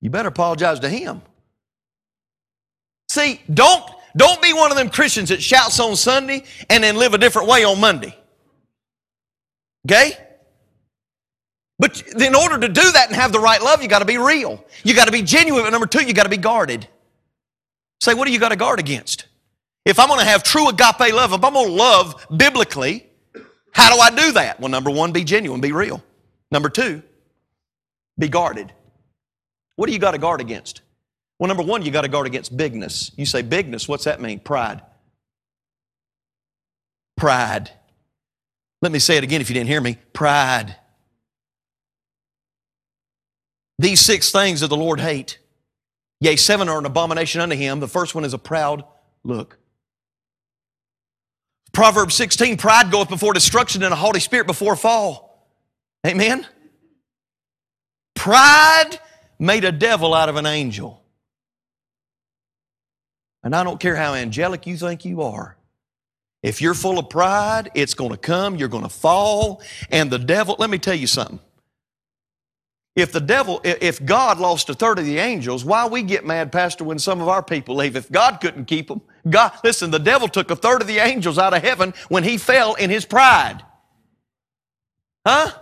You 0.00 0.08
better 0.08 0.28
apologize 0.28 0.80
to 0.80 0.88
him." 0.88 1.20
See, 3.10 3.42
don't 3.52 3.84
don't 4.16 4.40
be 4.42 4.52
one 4.52 4.70
of 4.70 4.76
them 4.76 4.90
Christians 4.90 5.30
that 5.30 5.42
shouts 5.42 5.80
on 5.80 5.96
Sunday 5.96 6.44
and 6.68 6.84
then 6.84 6.96
live 6.96 7.14
a 7.14 7.18
different 7.18 7.48
way 7.48 7.64
on 7.64 7.80
Monday. 7.80 8.16
Okay? 9.86 10.16
But 11.78 12.00
in 12.20 12.34
order 12.34 12.58
to 12.58 12.68
do 12.68 12.92
that 12.92 13.08
and 13.08 13.16
have 13.16 13.32
the 13.32 13.40
right 13.40 13.60
love, 13.60 13.82
you 13.82 13.88
got 13.88 13.98
to 14.00 14.04
be 14.04 14.18
real. 14.18 14.64
You 14.84 14.94
got 14.94 15.06
to 15.06 15.12
be 15.12 15.22
genuine. 15.22 15.64
But 15.64 15.70
number 15.70 15.86
two, 15.86 16.04
you 16.04 16.14
got 16.14 16.24
to 16.24 16.28
be 16.28 16.36
guarded. 16.36 16.86
Say, 18.00 18.14
what 18.14 18.26
do 18.26 18.32
you 18.32 18.38
got 18.38 18.50
to 18.50 18.56
guard 18.56 18.78
against? 18.78 19.26
If 19.84 19.98
I'm 19.98 20.08
going 20.08 20.20
to 20.20 20.26
have 20.26 20.42
true 20.42 20.68
agape 20.68 21.12
love, 21.12 21.32
if 21.32 21.42
I'm 21.44 21.54
going 21.54 21.66
to 21.66 21.72
love 21.72 22.26
biblically, 22.36 23.06
how 23.72 23.92
do 23.92 24.00
I 24.00 24.10
do 24.10 24.32
that? 24.32 24.60
Well, 24.60 24.68
number 24.68 24.90
one, 24.90 25.12
be 25.12 25.24
genuine, 25.24 25.60
be 25.60 25.72
real. 25.72 26.02
Number 26.50 26.68
two, 26.68 27.02
be 28.18 28.28
guarded. 28.28 28.72
What 29.76 29.86
do 29.86 29.92
you 29.92 29.98
got 29.98 30.12
to 30.12 30.18
guard 30.18 30.40
against? 30.40 30.82
Well, 31.42 31.48
number 31.48 31.64
one, 31.64 31.82
you 31.82 31.90
got 31.90 32.02
to 32.02 32.08
guard 32.08 32.28
against 32.28 32.56
bigness. 32.56 33.10
You 33.16 33.26
say 33.26 33.42
bigness, 33.42 33.88
what's 33.88 34.04
that 34.04 34.20
mean? 34.20 34.38
Pride. 34.38 34.80
Pride. 37.16 37.68
Let 38.80 38.92
me 38.92 39.00
say 39.00 39.16
it 39.16 39.24
again 39.24 39.40
if 39.40 39.50
you 39.50 39.54
didn't 39.54 39.66
hear 39.66 39.80
me. 39.80 39.98
Pride. 40.12 40.76
These 43.80 44.00
six 44.00 44.30
things 44.30 44.60
that 44.60 44.68
the 44.68 44.76
Lord 44.76 45.00
hate. 45.00 45.40
Yea, 46.20 46.36
seven 46.36 46.68
are 46.68 46.78
an 46.78 46.86
abomination 46.86 47.40
unto 47.40 47.56
him. 47.56 47.80
The 47.80 47.88
first 47.88 48.14
one 48.14 48.24
is 48.24 48.34
a 48.34 48.38
proud 48.38 48.84
look. 49.24 49.58
Proverbs 51.72 52.14
16, 52.14 52.56
pride 52.56 52.92
goeth 52.92 53.08
before 53.08 53.32
destruction 53.32 53.82
and 53.82 53.92
a 53.92 53.96
haughty 53.96 54.20
spirit 54.20 54.46
before 54.46 54.76
fall. 54.76 55.50
Amen? 56.06 56.46
Pride 58.14 59.00
made 59.40 59.64
a 59.64 59.72
devil 59.72 60.14
out 60.14 60.28
of 60.28 60.36
an 60.36 60.46
angel. 60.46 61.01
And 63.42 63.54
I 63.54 63.64
don't 63.64 63.80
care 63.80 63.96
how 63.96 64.14
angelic 64.14 64.66
you 64.66 64.76
think 64.76 65.04
you 65.04 65.22
are. 65.22 65.56
If 66.42 66.60
you're 66.60 66.74
full 66.74 66.98
of 66.98 67.08
pride, 67.08 67.70
it's 67.74 67.94
going 67.94 68.10
to 68.10 68.16
come, 68.16 68.56
you're 68.56 68.68
going 68.68 68.82
to 68.82 68.88
fall, 68.88 69.62
and 69.90 70.10
the 70.10 70.18
devil, 70.18 70.56
let 70.58 70.70
me 70.70 70.78
tell 70.78 70.94
you 70.94 71.06
something. 71.06 71.38
If 72.94 73.12
the 73.12 73.20
devil, 73.20 73.60
if 73.64 74.04
God 74.04 74.38
lost 74.38 74.68
a 74.68 74.74
third 74.74 74.98
of 74.98 75.06
the 75.06 75.18
angels, 75.18 75.64
why 75.64 75.86
we 75.86 76.02
get 76.02 76.26
mad, 76.26 76.52
Pastor, 76.52 76.84
when 76.84 76.98
some 76.98 77.22
of 77.22 77.28
our 77.28 77.42
people 77.42 77.76
leave? 77.76 77.96
If 77.96 78.10
God 78.12 78.38
couldn't 78.40 78.66
keep 78.66 78.88
them, 78.88 79.00
God, 79.28 79.52
listen, 79.64 79.90
the 79.90 79.98
devil 79.98 80.28
took 80.28 80.50
a 80.50 80.56
third 80.56 80.82
of 80.82 80.88
the 80.88 80.98
angels 80.98 81.38
out 81.38 81.54
of 81.54 81.62
heaven 81.62 81.94
when 82.08 82.22
he 82.22 82.36
fell 82.36 82.74
in 82.74 82.90
his 82.90 83.06
pride. 83.06 83.64
Huh? 85.26 85.52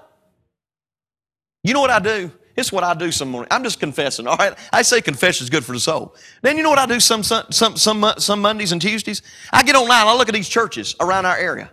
You 1.62 1.75
know 1.75 1.81
what 1.81 1.90
I 1.90 2.01
do? 2.01 2.33
It's 2.57 2.73
what 2.73 2.85
I 2.85 2.95
do 2.95 3.13
some 3.13 3.31
morning. 3.31 3.49
I'm 3.51 3.63
just 3.63 3.81
confessing, 3.81 4.27
all 4.27 4.37
right? 4.37 4.57
I 4.73 4.83
say 4.83 5.01
confession 5.01 5.45
is 5.45 5.51
good 5.51 5.65
for 5.65 5.73
the 5.73 5.81
soul. 5.81 6.15
Then 6.43 6.57
you 6.57 6.63
know 6.63 6.71
what 6.71 6.79
I 6.79 6.87
do 6.87 7.01
some, 7.01 7.23
some, 7.23 7.45
some, 7.51 8.13
some 8.19 8.41
Mondays 8.41 8.73
and 8.73 8.81
Tuesdays? 8.81 9.23
I 9.53 9.63
get 9.63 9.77
online, 9.77 10.07
I 10.07 10.15
look 10.15 10.29
at 10.29 10.35
these 10.35 10.49
churches 10.49 10.95
around 11.01 11.27
our 11.27 11.37
area. 11.37 11.71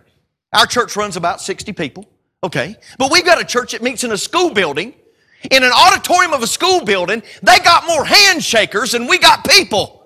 Our 0.52 0.66
church 0.66 0.96
runs 0.96 1.16
about 1.16 1.40
60 1.40 1.72
people, 1.72 2.08
okay? 2.42 2.76
But 2.96 3.12
we've 3.12 3.24
got 3.24 3.40
a 3.40 3.44
church 3.44 3.72
that 3.72 3.82
meets 3.82 4.04
in 4.04 4.12
a 4.12 4.18
school 4.18 4.50
building. 4.52 4.94
In 5.50 5.62
an 5.62 5.70
auditorium 5.72 6.32
of 6.32 6.42
a 6.42 6.46
school 6.46 6.84
building, 6.84 7.22
they 7.42 7.58
got 7.60 7.86
more 7.86 8.04
handshakers 8.04 8.92
than 8.92 9.06
we 9.06 9.18
got 9.18 9.48
people. 9.48 9.98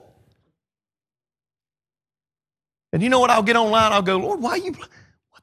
And 2.93 3.03
you 3.03 3.09
know 3.09 3.21
what? 3.21 3.31
I'll 3.31 3.43
get 3.43 3.57
online, 3.57 3.93
I'll 3.93 4.03
go, 4.03 4.19
Lord, 4.19 4.43
why 4.43 4.57
you, 4.57 4.75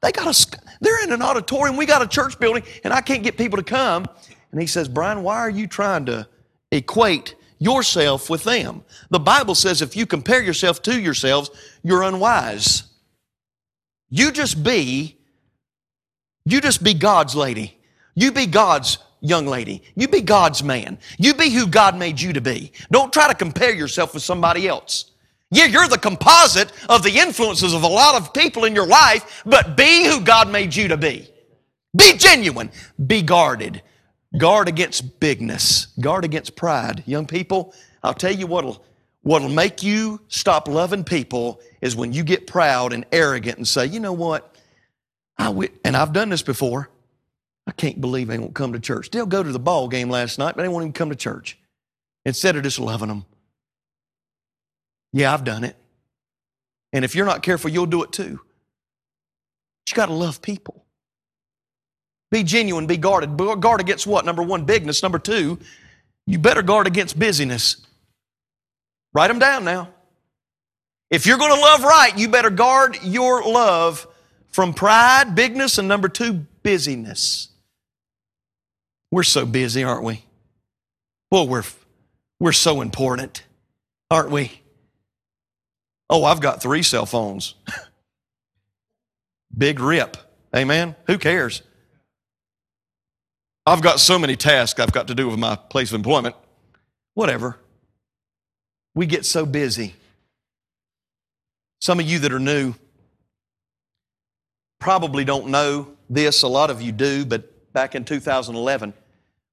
they 0.02 0.12
got 0.12 0.28
a, 0.28 0.58
they're 0.80 1.02
in 1.02 1.12
an 1.12 1.22
auditorium, 1.22 1.76
we 1.76 1.86
got 1.86 2.02
a 2.02 2.06
church 2.06 2.38
building, 2.38 2.62
and 2.84 2.92
I 2.92 3.00
can't 3.00 3.22
get 3.22 3.36
people 3.36 3.56
to 3.56 3.64
come. 3.64 4.06
And 4.52 4.60
he 4.60 4.66
says, 4.66 4.88
Brian, 4.88 5.22
why 5.22 5.36
are 5.36 5.50
you 5.50 5.66
trying 5.66 6.06
to 6.06 6.26
equate 6.72 7.34
yourself 7.58 8.28
with 8.28 8.44
them? 8.44 8.84
The 9.10 9.20
Bible 9.20 9.54
says 9.54 9.82
if 9.82 9.96
you 9.96 10.06
compare 10.06 10.42
yourself 10.42 10.82
to 10.82 11.00
yourselves, 11.00 11.50
you're 11.82 12.02
unwise. 12.02 12.84
You 14.08 14.32
just 14.32 14.62
be, 14.64 15.18
you 16.44 16.60
just 16.60 16.82
be 16.82 16.94
God's 16.94 17.36
lady. 17.36 17.78
You 18.14 18.32
be 18.32 18.46
God's 18.46 18.98
young 19.20 19.46
lady. 19.46 19.82
You 19.94 20.08
be 20.08 20.20
God's 20.20 20.62
man. 20.62 20.98
You 21.18 21.34
be 21.34 21.50
who 21.50 21.66
God 21.66 21.96
made 21.96 22.20
you 22.20 22.32
to 22.32 22.40
be. 22.40 22.72
Don't 22.90 23.12
try 23.12 23.28
to 23.28 23.34
compare 23.34 23.74
yourself 23.74 24.14
with 24.14 24.22
somebody 24.22 24.66
else. 24.66 25.12
Yeah, 25.52 25.66
you're 25.66 25.88
the 25.88 25.98
composite 25.98 26.72
of 26.88 27.02
the 27.02 27.18
influences 27.18 27.74
of 27.74 27.82
a 27.82 27.88
lot 27.88 28.20
of 28.20 28.32
people 28.32 28.64
in 28.64 28.74
your 28.74 28.86
life, 28.86 29.42
but 29.44 29.76
be 29.76 30.06
who 30.06 30.20
God 30.20 30.50
made 30.50 30.74
you 30.74 30.88
to 30.88 30.96
be. 30.96 31.28
Be 31.96 32.16
genuine. 32.16 32.70
Be 33.04 33.22
guarded. 33.22 33.82
Guard 34.36 34.68
against 34.68 35.18
bigness. 35.20 35.86
Guard 35.98 36.24
against 36.24 36.56
pride. 36.56 37.02
Young 37.06 37.26
people, 37.26 37.74
I'll 38.02 38.14
tell 38.14 38.32
you 38.32 38.46
what'll, 38.46 38.84
what'll 39.22 39.48
make 39.48 39.82
you 39.82 40.20
stop 40.28 40.68
loving 40.68 41.04
people 41.04 41.60
is 41.80 41.96
when 41.96 42.12
you 42.12 42.22
get 42.22 42.46
proud 42.46 42.92
and 42.92 43.04
arrogant 43.10 43.58
and 43.58 43.66
say, 43.66 43.86
you 43.86 44.00
know 44.00 44.12
what? 44.12 44.56
I 45.36 45.46
w-, 45.46 45.72
and 45.84 45.96
I've 45.96 46.12
done 46.12 46.28
this 46.28 46.42
before. 46.42 46.90
I 47.66 47.72
can't 47.72 48.00
believe 48.00 48.28
they 48.28 48.38
won't 48.38 48.54
come 48.54 48.72
to 48.72 48.80
church. 48.80 49.10
They'll 49.10 49.26
go 49.26 49.42
to 49.42 49.52
the 49.52 49.58
ball 49.58 49.88
game 49.88 50.10
last 50.10 50.38
night, 50.38 50.56
but 50.56 50.62
they 50.62 50.68
won't 50.68 50.82
even 50.84 50.92
come 50.92 51.10
to 51.10 51.16
church. 51.16 51.58
Instead 52.24 52.56
of 52.56 52.62
just 52.62 52.78
loving 52.78 53.08
them. 53.08 53.24
Yeah, 55.12 55.32
I've 55.32 55.44
done 55.44 55.64
it. 55.64 55.76
And 56.92 57.04
if 57.04 57.14
you're 57.14 57.26
not 57.26 57.42
careful, 57.42 57.70
you'll 57.70 57.86
do 57.86 58.02
it 58.02 58.12
too. 58.12 58.40
But 59.80 59.90
you 59.90 59.94
got 59.96 60.06
to 60.06 60.12
love 60.12 60.42
people. 60.42 60.79
Be 62.30 62.42
genuine, 62.42 62.86
be 62.86 62.96
guarded. 62.96 63.36
Guard 63.36 63.80
against 63.80 64.06
what? 64.06 64.24
Number 64.24 64.42
one, 64.42 64.64
bigness. 64.64 65.02
Number 65.02 65.18
two, 65.18 65.58
you 66.26 66.38
better 66.38 66.62
guard 66.62 66.86
against 66.86 67.18
busyness. 67.18 67.84
Write 69.12 69.28
them 69.28 69.38
down 69.38 69.64
now. 69.64 69.88
If 71.10 71.26
you're 71.26 71.38
going 71.38 71.54
to 71.54 71.60
love 71.60 71.82
right, 71.82 72.16
you 72.16 72.28
better 72.28 72.50
guard 72.50 72.98
your 73.02 73.42
love 73.42 74.06
from 74.48 74.74
pride, 74.74 75.34
bigness, 75.34 75.78
and 75.78 75.88
number 75.88 76.08
two, 76.08 76.46
busyness. 76.62 77.48
We're 79.10 79.24
so 79.24 79.44
busy, 79.44 79.82
aren't 79.82 80.04
we? 80.04 80.24
Well, 81.32 81.48
we're, 81.48 81.64
we're 82.38 82.52
so 82.52 82.80
important, 82.80 83.42
aren't 84.08 84.30
we? 84.30 84.60
Oh, 86.08 86.24
I've 86.24 86.40
got 86.40 86.62
three 86.62 86.84
cell 86.84 87.06
phones. 87.06 87.54
Big 89.56 89.80
rip. 89.80 90.16
Amen. 90.54 90.94
Who 91.06 91.18
cares? 91.18 91.62
I've 93.66 93.82
got 93.82 94.00
so 94.00 94.18
many 94.18 94.36
tasks 94.36 94.80
I've 94.80 94.92
got 94.92 95.08
to 95.08 95.14
do 95.14 95.28
with 95.28 95.38
my 95.38 95.56
place 95.56 95.90
of 95.90 95.94
employment. 95.94 96.34
Whatever. 97.14 97.58
We 98.94 99.06
get 99.06 99.26
so 99.26 99.46
busy. 99.46 99.94
Some 101.80 102.00
of 102.00 102.06
you 102.06 102.18
that 102.20 102.32
are 102.32 102.38
new 102.38 102.74
probably 104.78 105.24
don't 105.24 105.48
know 105.48 105.88
this. 106.08 106.42
A 106.42 106.48
lot 106.48 106.70
of 106.70 106.82
you 106.82 106.90
do, 106.90 107.24
but 107.24 107.72
back 107.72 107.94
in 107.94 108.04
2011, 108.04 108.92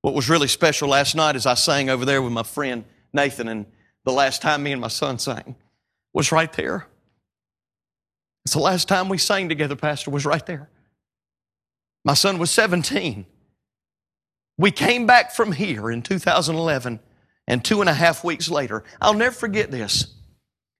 what 0.01 0.13
was 0.13 0.29
really 0.29 0.47
special 0.47 0.89
last 0.89 1.15
night 1.15 1.35
is 1.35 1.45
I 1.45 1.53
sang 1.53 1.89
over 1.89 2.05
there 2.05 2.21
with 2.21 2.31
my 2.31 2.43
friend 2.43 2.85
Nathan, 3.13 3.47
and 3.47 3.65
the 4.05 4.11
last 4.11 4.41
time 4.41 4.63
me 4.63 4.71
and 4.71 4.81
my 4.81 4.87
son 4.87 5.19
sang 5.19 5.55
was 6.13 6.31
right 6.31 6.51
there. 6.53 6.87
It's 8.45 8.53
the 8.53 8.59
last 8.59 8.87
time 8.87 9.09
we 9.09 9.17
sang 9.17 9.49
together, 9.49 9.75
Pastor, 9.75 10.09
was 10.09 10.25
right 10.25 10.45
there. 10.45 10.69
My 12.05 12.13
son 12.13 12.37
was 12.37 12.49
17. 12.49 13.25
We 14.57 14.71
came 14.71 15.05
back 15.05 15.31
from 15.31 15.51
here 15.51 15.91
in 15.91 16.01
2011, 16.01 16.99
and 17.47 17.63
two 17.63 17.81
and 17.81 17.89
a 17.89 17.93
half 17.93 18.23
weeks 18.23 18.49
later, 18.49 18.83
I'll 18.99 19.13
never 19.13 19.35
forget 19.35 19.71
this. 19.71 20.13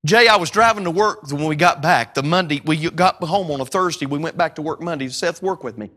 Jay, 0.06 0.28
I 0.28 0.38
was 0.38 0.50
driving 0.50 0.86
to 0.86 0.92
work 0.92 1.30
when 1.32 1.46
we 1.46 1.56
got 1.56 1.82
back. 1.82 2.14
The 2.14 2.24
Monday, 2.24 2.62
we 2.64 2.90
got 2.90 3.22
home 3.24 3.52
on 3.52 3.62
a 3.62 3.66
Thursday. 3.66 4.06
We 4.06 4.20
went 4.20 4.38
back 4.38 4.56
to 4.56 4.62
work 4.62 4.82
Monday. 4.82 5.10
Seth 5.10 5.42
worked 5.42 5.64
with 5.64 5.78
me. 5.78 5.92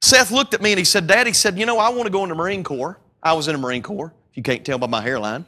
Seth 0.00 0.30
looked 0.30 0.54
at 0.54 0.62
me 0.62 0.72
and 0.72 0.78
he 0.78 0.84
said, 0.84 1.06
Daddy 1.06 1.32
said, 1.32 1.58
You 1.58 1.66
know, 1.66 1.78
I 1.78 1.88
want 1.88 2.04
to 2.04 2.10
go 2.10 2.22
in 2.22 2.28
the 2.28 2.34
Marine 2.34 2.62
Corps. 2.62 2.98
I 3.22 3.32
was 3.32 3.48
in 3.48 3.54
the 3.54 3.60
Marine 3.60 3.82
Corps, 3.82 4.14
if 4.30 4.36
you 4.36 4.42
can't 4.42 4.64
tell 4.64 4.78
by 4.78 4.86
my 4.86 5.00
hairline. 5.00 5.44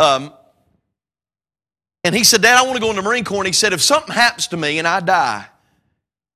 Um, 0.00 0.32
and 2.04 2.14
he 2.14 2.24
said, 2.24 2.42
Dad, 2.42 2.56
I 2.56 2.62
want 2.62 2.76
to 2.76 2.80
go 2.80 2.90
in 2.90 2.96
the 2.96 3.02
Marine 3.02 3.24
Corps. 3.24 3.40
And 3.40 3.46
he 3.46 3.52
said, 3.52 3.72
If 3.72 3.82
something 3.82 4.14
happens 4.14 4.46
to 4.48 4.56
me 4.56 4.78
and 4.78 4.88
I 4.88 5.00
die 5.00 5.46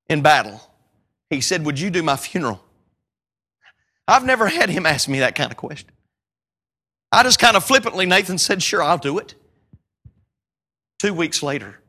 in 0.09 0.23
battle, 0.23 0.61
he 1.31 1.41
said, 1.41 1.65
Would 1.65 1.81
you 1.81 1.91
do 1.91 2.03
my 2.03 2.17
funeral? 2.17 2.63
I've 4.09 4.25
never 4.25 4.49
had 4.49 4.71
him 4.71 4.87
ask 4.87 5.09
me 5.09 5.21
that 5.21 5.35
kind 5.35 5.51
of 5.51 5.57
question. 5.57 5.91
I 7.11 7.23
just 7.23 7.39
kind 7.39 7.57
of 7.57 7.65
flippantly, 7.65 8.07
Nathan 8.07 8.39
said, 8.39 8.63
Sure, 8.63 8.83
I'll 8.83 8.99
do 8.99 9.19
it. 9.19 9.35
Two 10.99 11.15
weeks 11.15 11.43
later, 11.43 11.81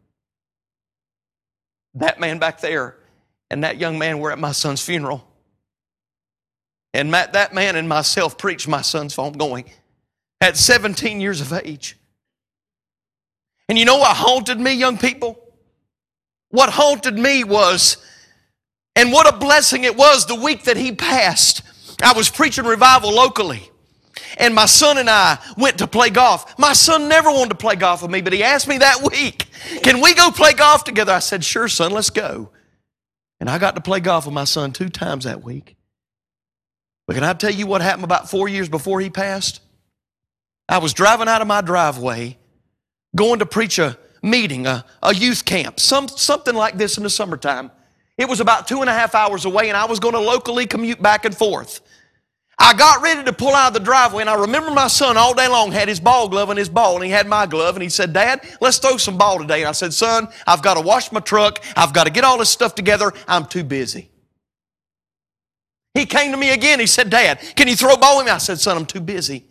that 1.95 2.19
man 2.19 2.39
back 2.39 2.60
there 2.60 2.95
and 3.49 3.63
that 3.63 3.77
young 3.77 3.97
man 3.97 4.19
were 4.19 4.32
at 4.32 4.39
my 4.39 4.51
son's 4.51 4.82
funeral. 4.82 5.25
And 6.93 7.13
that 7.13 7.53
man 7.53 7.75
and 7.75 7.88
myself 7.88 8.38
preached 8.38 8.67
my 8.67 8.82
son's 8.82 9.15
homegoing 9.15 9.69
at 10.41 10.58
17 10.58 11.21
years 11.21 11.41
of 11.41 11.53
age. 11.53 11.97
And 13.69 13.77
you 13.77 13.86
know 13.86 13.97
what 13.97 14.15
haunted 14.15 14.60
me, 14.60 14.73
young 14.73 14.97
people? 14.97 15.39
What 16.49 16.69
haunted 16.69 17.17
me 17.17 17.43
was, 17.43 17.97
and 18.95 19.12
what 19.12 19.32
a 19.32 19.38
blessing 19.38 19.84
it 19.84 19.97
was 19.97 20.25
the 20.25 20.36
week 20.36 20.63
that 20.63 20.77
he 20.77 20.93
passed. 20.93 21.62
I 22.01 22.13
was 22.13 22.29
preaching 22.29 22.65
revival 22.65 23.13
locally. 23.13 23.69
And 24.38 24.53
my 24.53 24.65
son 24.65 24.97
and 24.97 25.10
I 25.10 25.39
went 25.57 25.79
to 25.79 25.88
play 25.88 26.10
golf. 26.10 26.57
My 26.57 26.73
son 26.73 27.07
never 27.07 27.29
wanted 27.29 27.49
to 27.49 27.55
play 27.55 27.75
golf 27.75 28.01
with 28.01 28.12
me, 28.12 28.21
but 28.21 28.33
he 28.33 28.43
asked 28.43 28.67
me 28.67 28.79
that 28.79 29.01
week, 29.03 29.47
Can 29.83 30.01
we 30.01 30.13
go 30.13 30.31
play 30.31 30.53
golf 30.53 30.83
together? 30.83 31.12
I 31.13 31.19
said, 31.19 31.43
Sure, 31.43 31.67
son, 31.67 31.91
let's 31.91 32.10
go. 32.10 32.49
And 33.39 33.49
I 33.49 33.57
got 33.57 33.75
to 33.75 33.81
play 33.81 33.99
golf 33.99 34.25
with 34.25 34.33
my 34.33 34.43
son 34.43 34.73
two 34.73 34.89
times 34.89 35.25
that 35.25 35.43
week. 35.43 35.75
But 37.05 37.15
can 37.15 37.23
I 37.23 37.33
tell 37.33 37.51
you 37.51 37.67
what 37.67 37.81
happened 37.81 38.03
about 38.03 38.29
four 38.29 38.49
years 38.49 38.69
before 38.69 38.99
he 38.99 39.10
passed? 39.10 39.62
I 40.67 40.79
was 40.79 40.93
driving 40.93 41.27
out 41.27 41.41
of 41.41 41.47
my 41.47 41.62
driveway 41.62 42.38
going 43.15 43.39
to 43.39 43.45
preach 43.45 43.79
a 43.79 43.97
meeting, 44.21 44.67
a, 44.67 44.83
a 45.01 45.13
youth 45.13 45.45
camp, 45.45 45.79
some, 45.79 46.07
something 46.07 46.53
like 46.53 46.77
this 46.77 46.97
in 46.97 47.03
the 47.03 47.10
summertime. 47.10 47.71
It 48.17 48.27
was 48.27 48.39
about 48.39 48.67
two 48.67 48.82
and 48.82 48.89
a 48.89 48.93
half 48.93 49.13
hours 49.13 49.45
away, 49.45 49.69
and 49.69 49.77
I 49.77 49.86
was 49.86 49.99
going 49.99 50.13
to 50.13 50.19
locally 50.19 50.65
commute 50.65 51.01
back 51.01 51.25
and 51.25 51.36
forth. 51.36 51.82
I 52.60 52.73
got 52.73 53.03
ready 53.03 53.23
to 53.23 53.34
pull 53.34 53.53
out 53.53 53.67
of 53.67 53.73
the 53.75 53.80
driveway, 53.80 54.21
and 54.21 54.30
I 54.30 54.34
remember 54.34 54.71
my 54.71 54.88
son 54.88 55.15
all 55.15 55.36
day 55.36 55.47
long 55.47 55.71
had 55.71 55.88
his 55.88 55.99
ball 55.99 56.27
glove 56.27 56.49
and 56.49 56.58
his 56.58 56.69
ball, 56.69 56.95
and 56.95 57.06
he 57.06 57.12
had 57.12 57.27
my 57.27 57.45
glove, 57.45 57.75
and 57.75 57.84
he 57.84 57.89
said, 57.89 58.13
Dad, 58.13 58.41
let's 58.60 58.80
throw 58.80 58.97
some 58.97 59.15
ball 59.15 59.38
today. 59.38 59.60
And 59.60 59.69
I 59.69 59.73
said, 59.73 59.93
Son, 59.93 60.27
I've 60.47 60.63
got 60.63 60.73
to 60.73 60.82
wash 60.82 61.12
my 61.12 61.19
truck. 61.19 61.63
I've 61.75 61.93
got 61.93 62.06
to 62.06 62.10
get 62.10 62.23
all 62.23 62.39
this 62.39 62.49
stuff 62.49 62.73
together. 62.73 63.13
I'm 63.27 63.45
too 63.45 63.63
busy. 63.63 64.10
He 65.93 66.08
came 66.08 66.32
to 66.32 66.38
me 66.38 66.49
again. 66.49 66.80
He 66.80 66.88
said, 66.88 67.12
Dad, 67.12 67.39
can 67.56 67.67
you 67.67 67.75
throw 67.75 67.93
a 67.93 67.97
ball 67.99 68.17
with 68.17 68.25
me? 68.25 68.32
I 68.32 68.39
said, 68.39 68.60
Son, 68.60 68.75
I'm 68.75 68.86
too 68.88 69.01
busy. 69.01 69.45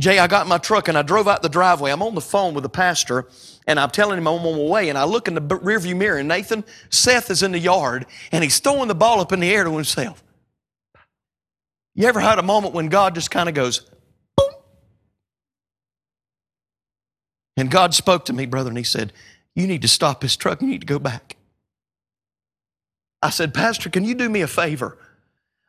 Jay, 0.00 0.18
I 0.18 0.26
got 0.28 0.48
my 0.48 0.58
truck 0.58 0.88
and 0.88 0.98
I 0.98 1.02
drove 1.02 1.28
out 1.28 1.42
the 1.42 1.50
driveway. 1.50 1.92
I'm 1.92 2.02
on 2.02 2.16
the 2.16 2.22
phone 2.22 2.54
with 2.54 2.64
the 2.64 2.70
pastor 2.70 3.28
and 3.66 3.78
I'm 3.78 3.90
telling 3.90 4.18
him 4.18 4.26
I'm 4.26 4.34
on 4.46 4.56
my 4.56 4.72
way. 4.72 4.88
And 4.88 4.98
I 4.98 5.04
look 5.04 5.28
in 5.28 5.34
the 5.34 5.42
rearview 5.42 5.96
mirror 5.96 6.18
and 6.18 6.28
Nathan, 6.28 6.64
Seth 6.90 7.30
is 7.30 7.42
in 7.44 7.52
the 7.52 7.60
yard 7.60 8.06
and 8.32 8.42
he's 8.42 8.58
throwing 8.60 8.88
the 8.88 8.96
ball 8.96 9.20
up 9.20 9.32
in 9.32 9.40
the 9.40 9.52
air 9.52 9.64
to 9.64 9.72
himself. 9.74 10.24
You 11.94 12.06
ever 12.08 12.20
had 12.20 12.38
a 12.38 12.42
moment 12.42 12.74
when 12.74 12.88
God 12.88 13.14
just 13.14 13.30
kind 13.30 13.48
of 13.48 13.54
goes, 13.54 13.82
boom? 14.36 14.50
And 17.58 17.70
God 17.70 17.94
spoke 17.94 18.24
to 18.26 18.32
me, 18.32 18.46
brother, 18.46 18.70
and 18.70 18.78
he 18.78 18.84
said, 18.84 19.12
You 19.54 19.66
need 19.66 19.82
to 19.82 19.88
stop 19.88 20.22
this 20.22 20.36
truck. 20.36 20.62
You 20.62 20.68
need 20.68 20.82
to 20.82 20.86
go 20.86 20.98
back. 20.98 21.36
I 23.22 23.30
said, 23.30 23.54
Pastor, 23.54 23.90
can 23.90 24.04
you 24.04 24.14
do 24.14 24.30
me 24.30 24.40
a 24.42 24.48
favor? 24.48 24.98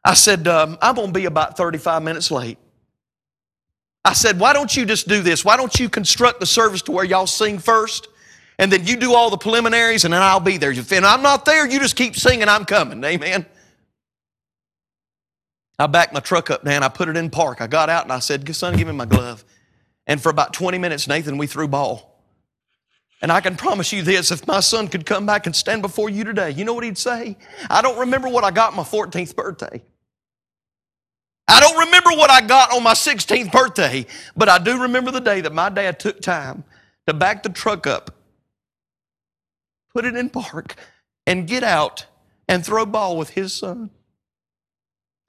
I 0.06 0.16
said, 0.16 0.48
um, 0.48 0.78
I'm 0.82 0.96
going 0.96 1.08
to 1.10 1.14
be 1.14 1.26
about 1.26 1.58
35 1.58 2.04
minutes 2.04 2.32
late. 2.32 2.58
I 4.04 4.14
said, 4.14 4.40
why 4.40 4.54
don't 4.54 4.76
you 4.76 4.86
just 4.86 5.08
do 5.08 5.22
this? 5.22 5.46
Why 5.46 5.58
don't 5.58 5.80
you 5.80 5.88
construct 5.88 6.40
the 6.40 6.46
service 6.46 6.82
to 6.84 6.92
where 6.92 7.06
y'all 7.06 7.28
sing 7.28 7.60
first? 7.60 8.08
And 8.58 8.72
then 8.72 8.86
you 8.86 8.98
do 8.98 9.14
all 9.14 9.30
the 9.30 9.38
preliminaries 9.38 10.06
and 10.06 10.14
then 10.14 10.22
I'll 10.22 10.40
be 10.40 10.58
there. 10.58 10.72
And 10.72 11.06
I'm 11.06 11.22
not 11.22 11.46
there, 11.46 11.70
you 11.70 11.80
just 11.80 11.96
keep 11.96 12.16
singing, 12.16 12.48
I'm 12.48 12.66
coming. 12.66 13.04
Amen. 13.04 13.46
I 15.80 15.88
backed 15.88 16.14
my 16.14 16.20
truck 16.20 16.52
up, 16.52 16.64
man. 16.64 16.84
I 16.84 16.90
put 16.90 17.10
it 17.10 17.18
in 17.18 17.30
park. 17.30 17.60
I 17.60 17.68
got 17.68 17.90
out 17.90 18.04
and 18.04 18.14
I 18.14 18.20
said, 18.20 18.48
son, 18.56 18.78
give 18.78 18.88
me 18.88 18.94
my 18.94 19.06
glove. 19.06 19.44
And 20.06 20.22
for 20.22 20.30
about 20.30 20.54
20 20.54 20.78
minutes, 20.78 21.08
Nathan, 21.08 21.38
we 21.38 21.48
threw 21.48 21.68
ball. 21.68 22.24
And 23.22 23.32
I 23.32 23.40
can 23.40 23.56
promise 23.56 23.94
you 23.94 24.02
this 24.02 24.32
if 24.32 24.48
my 24.48 24.60
son 24.60 24.88
could 24.88 25.06
come 25.06 25.26
back 25.26 25.46
and 25.46 25.56
stand 25.56 25.82
before 25.82 26.10
you 26.10 26.24
today, 26.24 26.52
you 26.52 26.66
know 26.66 26.74
what 26.74 26.84
he'd 26.84 26.98
say? 26.98 27.38
I 27.70 27.82
don't 27.82 28.00
remember 28.00 28.28
what 28.30 28.44
I 28.44 28.52
got 28.52 28.76
my 28.76 28.84
14th 28.84 29.36
birthday. 29.36 29.82
I 31.48 31.60
don't 31.60 31.86
remember 31.86 32.12
what 32.12 32.30
I 32.30 32.42
got 32.42 32.74
on 32.74 32.84
my 32.84 32.94
16th 32.94 33.52
birthday, 33.52 34.06
but 34.36 34.48
I 34.50 34.58
do 34.58 34.84
remember 34.84 35.12
the 35.12 35.20
day 35.20 35.42
that 35.42 35.54
my 35.54 35.70
dad 35.70 36.00
took 36.00 36.22
time 36.22 36.64
to 37.08 37.14
back 37.14 37.44
the 37.44 37.50
truck 37.50 37.88
up, 37.88 38.12
put 39.94 40.06
it 40.06 40.16
in 40.16 40.30
park, 40.30 40.76
and 41.28 41.48
get 41.48 41.64
out 41.64 42.06
and 42.48 42.66
throw 42.66 42.86
ball 42.86 43.18
with 43.18 43.32
his 43.32 43.54
son. 43.54 43.90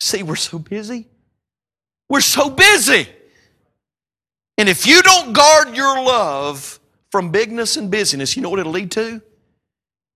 See, 0.00 0.22
we're 0.22 0.36
so 0.36 0.58
busy. 0.58 1.08
We're 2.08 2.20
so 2.20 2.50
busy. 2.50 3.08
And 4.58 4.68
if 4.68 4.86
you 4.86 5.02
don't 5.02 5.32
guard 5.32 5.74
your 5.74 6.02
love 6.02 6.78
from 7.10 7.30
bigness 7.30 7.76
and 7.76 7.90
busyness, 7.90 8.36
you 8.36 8.42
know 8.42 8.50
what 8.50 8.58
it'll 8.58 8.72
lead 8.72 8.90
to? 8.92 9.22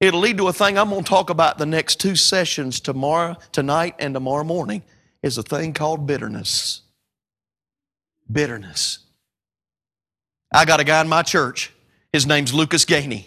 It'll 0.00 0.20
lead 0.20 0.37
to 0.38 0.48
a 0.48 0.52
thing 0.52 0.78
I'm 0.78 0.90
going 0.90 1.04
to 1.04 1.09
talk 1.09 1.30
about 1.30 1.59
the 1.59 1.66
next 1.66 2.00
two 2.00 2.16
sessions 2.16 2.80
tomorrow, 2.80 3.37
tonight, 3.50 3.94
and 3.98 4.12
tomorrow 4.12 4.44
morning 4.44 4.82
is 5.27 5.37
a 5.37 5.43
thing 5.43 5.75
called 5.75 6.07
bitterness. 6.07 6.83
Bitterness. 8.31 9.01
I 10.55 10.65
got 10.65 10.81
a 10.81 10.85
guy 10.85 11.01
in 11.01 11.09
my 11.09 11.23
church. 11.23 11.73
His 12.12 12.27
name's 12.27 12.55
Lucas 12.55 12.85
Gainey. 12.85 13.27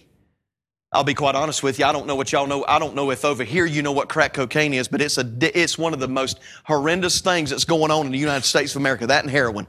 I'll 0.91 1.03
be 1.03 1.13
quite 1.13 1.35
honest 1.35 1.61
with 1.61 1.77
you. 1.77 1.85
I 1.85 1.91
don't 1.91 2.07
know 2.07 2.15
what 2.15 2.31
y'all 2.31 2.47
know. 2.47 2.65
I 2.67 2.79
don't 2.79 2.95
know 2.95 3.11
if 3.11 3.23
over 3.23 3.43
here 3.43 3.65
you 3.65 3.83
know 3.83 3.91
what 3.91 4.09
crack 4.09 4.33
cocaine 4.33 4.73
is, 4.73 4.87
but 4.87 5.01
it's 5.01 5.19
a 5.19 5.31
it's 5.41 5.77
one 5.77 5.93
of 5.93 5.99
the 5.99 6.07
most 6.07 6.39
horrendous 6.63 7.21
things 7.21 7.51
that's 7.51 7.65
going 7.65 7.91
on 7.91 8.07
in 8.07 8.11
the 8.11 8.17
United 8.17 8.45
States 8.45 8.73
of 8.73 8.81
America. 8.81 9.05
That 9.05 9.23
and 9.23 9.29
heroin. 9.29 9.67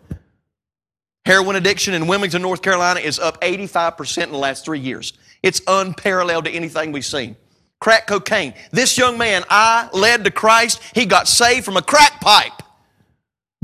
Heroin 1.26 1.56
addiction 1.56 1.92
in 1.92 2.06
Wilmington, 2.06 2.40
North 2.40 2.62
Carolina 2.62 3.00
is 3.00 3.18
up 3.18 3.38
85% 3.42 4.22
in 4.22 4.32
the 4.32 4.38
last 4.38 4.64
three 4.64 4.80
years. 4.80 5.12
It's 5.42 5.60
unparalleled 5.66 6.46
to 6.46 6.50
anything 6.50 6.92
we've 6.92 7.04
seen. 7.04 7.36
Crack 7.80 8.06
cocaine. 8.06 8.54
This 8.70 8.98
young 8.98 9.16
man 9.16 9.42
I 9.48 9.88
led 9.92 10.24
to 10.24 10.30
Christ. 10.30 10.80
He 10.94 11.06
got 11.06 11.28
saved 11.28 11.64
from 11.64 11.76
a 11.76 11.82
crack 11.82 12.20
pipe. 12.20 12.52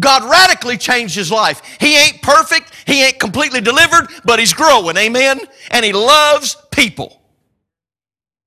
God 0.00 0.24
radically 0.30 0.76
changed 0.76 1.14
his 1.14 1.30
life. 1.30 1.62
He 1.80 1.96
ain't 1.96 2.20
perfect. 2.22 2.72
He 2.86 3.02
ain't 3.02 3.18
completely 3.18 3.60
delivered, 3.60 4.08
but 4.24 4.38
he's 4.38 4.52
growing. 4.52 4.96
Amen. 4.96 5.40
And 5.70 5.84
he 5.84 5.92
loves 5.92 6.56
people. 6.70 7.22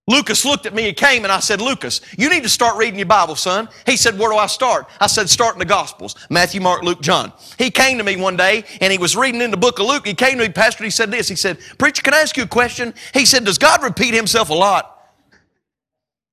Lucas 0.08 0.44
looked 0.44 0.66
at 0.66 0.74
me 0.74 0.88
and 0.88 0.98
came 0.98 1.24
and 1.24 1.32
I 1.32 1.40
said, 1.40 1.62
Lucas, 1.62 2.02
you 2.18 2.32
need 2.32 2.42
to 2.42 2.50
start 2.50 2.78
reading 2.78 2.98
your 2.98 3.06
Bible, 3.06 3.36
son. 3.36 3.70
He 3.86 3.96
said, 3.96 4.18
Where 4.18 4.32
do 4.32 4.38
I 4.38 4.48
start? 4.48 4.88
I 5.00 5.06
said, 5.06 5.30
Start 5.30 5.54
in 5.54 5.60
the 5.60 5.66
Gospels 5.66 6.16
Matthew, 6.32 6.62
Mark, 6.62 6.82
Luke, 6.82 7.02
John. 7.02 7.32
He 7.60 7.70
came 7.70 8.00
to 8.00 8.04
me 8.04 8.16
one 8.16 8.36
day 8.36 8.64
and 8.82 8.92
he 8.92 8.98
was 8.98 9.16
reading 9.16 9.42
in 9.42 9.52
the 9.52 9.58
book 9.58 9.78
of 9.78 9.86
Luke. 9.86 10.08
He 10.08 10.16
came 10.16 10.40
to 10.40 10.48
me, 10.48 10.50
Pastor, 10.50 10.84
he 10.84 10.90
said 10.90 11.12
this. 11.12 11.28
He 11.28 11.36
said, 11.36 11.60
Preacher, 11.78 12.02
can 12.02 12.16
I 12.16 12.22
ask 12.22 12.36
you 12.38 12.44
a 12.44 12.48
question? 12.48 12.96
He 13.14 13.24
said, 13.24 13.46
Does 13.46 13.60
God 13.60 13.84
repeat 13.84 14.16
himself 14.16 14.50
a 14.50 14.56
lot? 14.56 14.99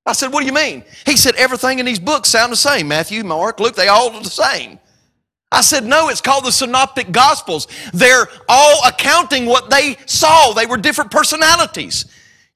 I 0.07 0.13
said, 0.13 0.33
What 0.33 0.41
do 0.41 0.47
you 0.47 0.53
mean? 0.53 0.85
He 1.05 1.17
said, 1.17 1.35
Everything 1.35 1.81
in 1.81 1.87
these 1.87 1.99
books 1.99 2.31
sound 2.31 2.53
the 2.53 2.57
same 2.57 2.89
Matthew, 2.89 3.25
Mark, 3.25 3.59
Luke, 3.59 3.75
they 3.75 3.89
all 3.89 4.15
are 4.15 4.23
the 4.23 4.31
same. 4.31 4.79
I 5.51 5.61
said, 5.61 5.85
No, 5.85 6.09
it's 6.09 6.21
called 6.21 6.45
the 6.45 6.53
Synoptic 6.53 7.11
Gospels. 7.11 7.67
They're 7.93 8.29
all 8.49 8.81
accounting 8.87 9.47
what 9.47 9.69
they 9.69 9.97
saw, 10.07 10.53
they 10.53 10.67
were 10.67 10.77
different 10.77 11.11
personalities. 11.11 12.07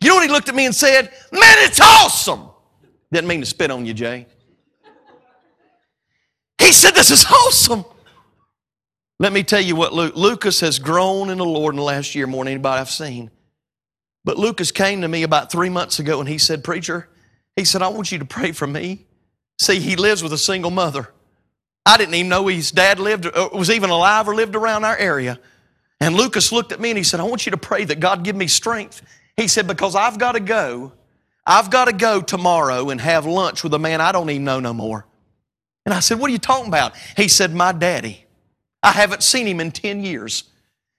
You 0.00 0.08
know 0.08 0.14
what 0.14 0.24
he 0.24 0.30
looked 0.30 0.48
at 0.48 0.54
me 0.54 0.64
and 0.64 0.74
said? 0.74 1.12
Man, 1.30 1.56
it's 1.58 1.80
awesome. 1.80 2.48
Didn't 3.12 3.28
mean 3.28 3.40
to 3.40 3.46
spit 3.46 3.70
on 3.70 3.84
you, 3.84 3.92
Jay. 3.92 4.26
He 6.58 6.72
said, 6.72 6.94
This 6.94 7.10
is 7.10 7.26
awesome. 7.26 7.84
Let 9.18 9.34
me 9.34 9.42
tell 9.42 9.60
you 9.60 9.76
what 9.76 9.92
Luke, 9.92 10.16
Lucas 10.16 10.60
has 10.60 10.78
grown 10.78 11.28
in 11.28 11.36
the 11.36 11.44
Lord 11.44 11.74
in 11.74 11.76
the 11.76 11.82
last 11.82 12.14
year 12.14 12.26
more 12.26 12.44
than 12.44 12.54
anybody 12.54 12.80
I've 12.80 12.88
seen. 12.88 13.30
But 14.24 14.38
Lucas 14.38 14.72
came 14.72 15.02
to 15.02 15.08
me 15.08 15.24
about 15.24 15.52
three 15.52 15.68
months 15.68 15.98
ago 15.98 16.20
and 16.20 16.28
he 16.28 16.38
said, 16.38 16.64
Preacher, 16.64 17.09
he 17.60 17.64
said, 17.64 17.82
I 17.82 17.88
want 17.88 18.10
you 18.10 18.18
to 18.18 18.24
pray 18.24 18.52
for 18.52 18.66
me. 18.66 19.06
See, 19.60 19.78
he 19.78 19.96
lives 19.96 20.22
with 20.22 20.32
a 20.32 20.38
single 20.38 20.70
mother. 20.70 21.10
I 21.86 21.96
didn't 21.96 22.14
even 22.14 22.28
know 22.28 22.46
his 22.46 22.70
dad 22.70 22.98
lived, 22.98 23.26
uh, 23.26 23.50
was 23.52 23.70
even 23.70 23.90
alive 23.90 24.28
or 24.28 24.34
lived 24.34 24.56
around 24.56 24.84
our 24.84 24.96
area. 24.96 25.38
And 26.00 26.14
Lucas 26.14 26.50
looked 26.50 26.72
at 26.72 26.80
me 26.80 26.90
and 26.90 26.98
he 26.98 27.04
said, 27.04 27.20
I 27.20 27.24
want 27.24 27.46
you 27.46 27.50
to 27.50 27.58
pray 27.58 27.84
that 27.84 28.00
God 28.00 28.24
give 28.24 28.36
me 28.36 28.46
strength 28.46 29.02
he 29.40 29.48
said, 29.48 29.66
Because 29.66 29.96
I've 29.96 30.18
got 30.18 30.32
to 30.32 30.40
go. 30.40 30.92
I've 31.46 31.70
got 31.70 31.86
to 31.86 31.92
go 31.92 32.20
tomorrow 32.20 32.90
and 32.90 33.00
have 33.00 33.24
lunch 33.24 33.64
with 33.64 33.72
a 33.74 33.78
man 33.78 34.00
I 34.00 34.12
don't 34.12 34.28
even 34.28 34.44
know 34.44 34.60
no 34.60 34.74
more. 34.74 35.06
And 35.86 35.94
I 35.94 36.00
said, 36.00 36.18
What 36.18 36.28
are 36.28 36.32
you 36.32 36.38
talking 36.38 36.68
about? 36.68 36.94
He 37.16 37.26
said, 37.28 37.54
My 37.54 37.72
daddy. 37.72 38.26
I 38.82 38.92
haven't 38.92 39.22
seen 39.22 39.46
him 39.46 39.60
in 39.60 39.72
10 39.72 40.04
years. 40.04 40.44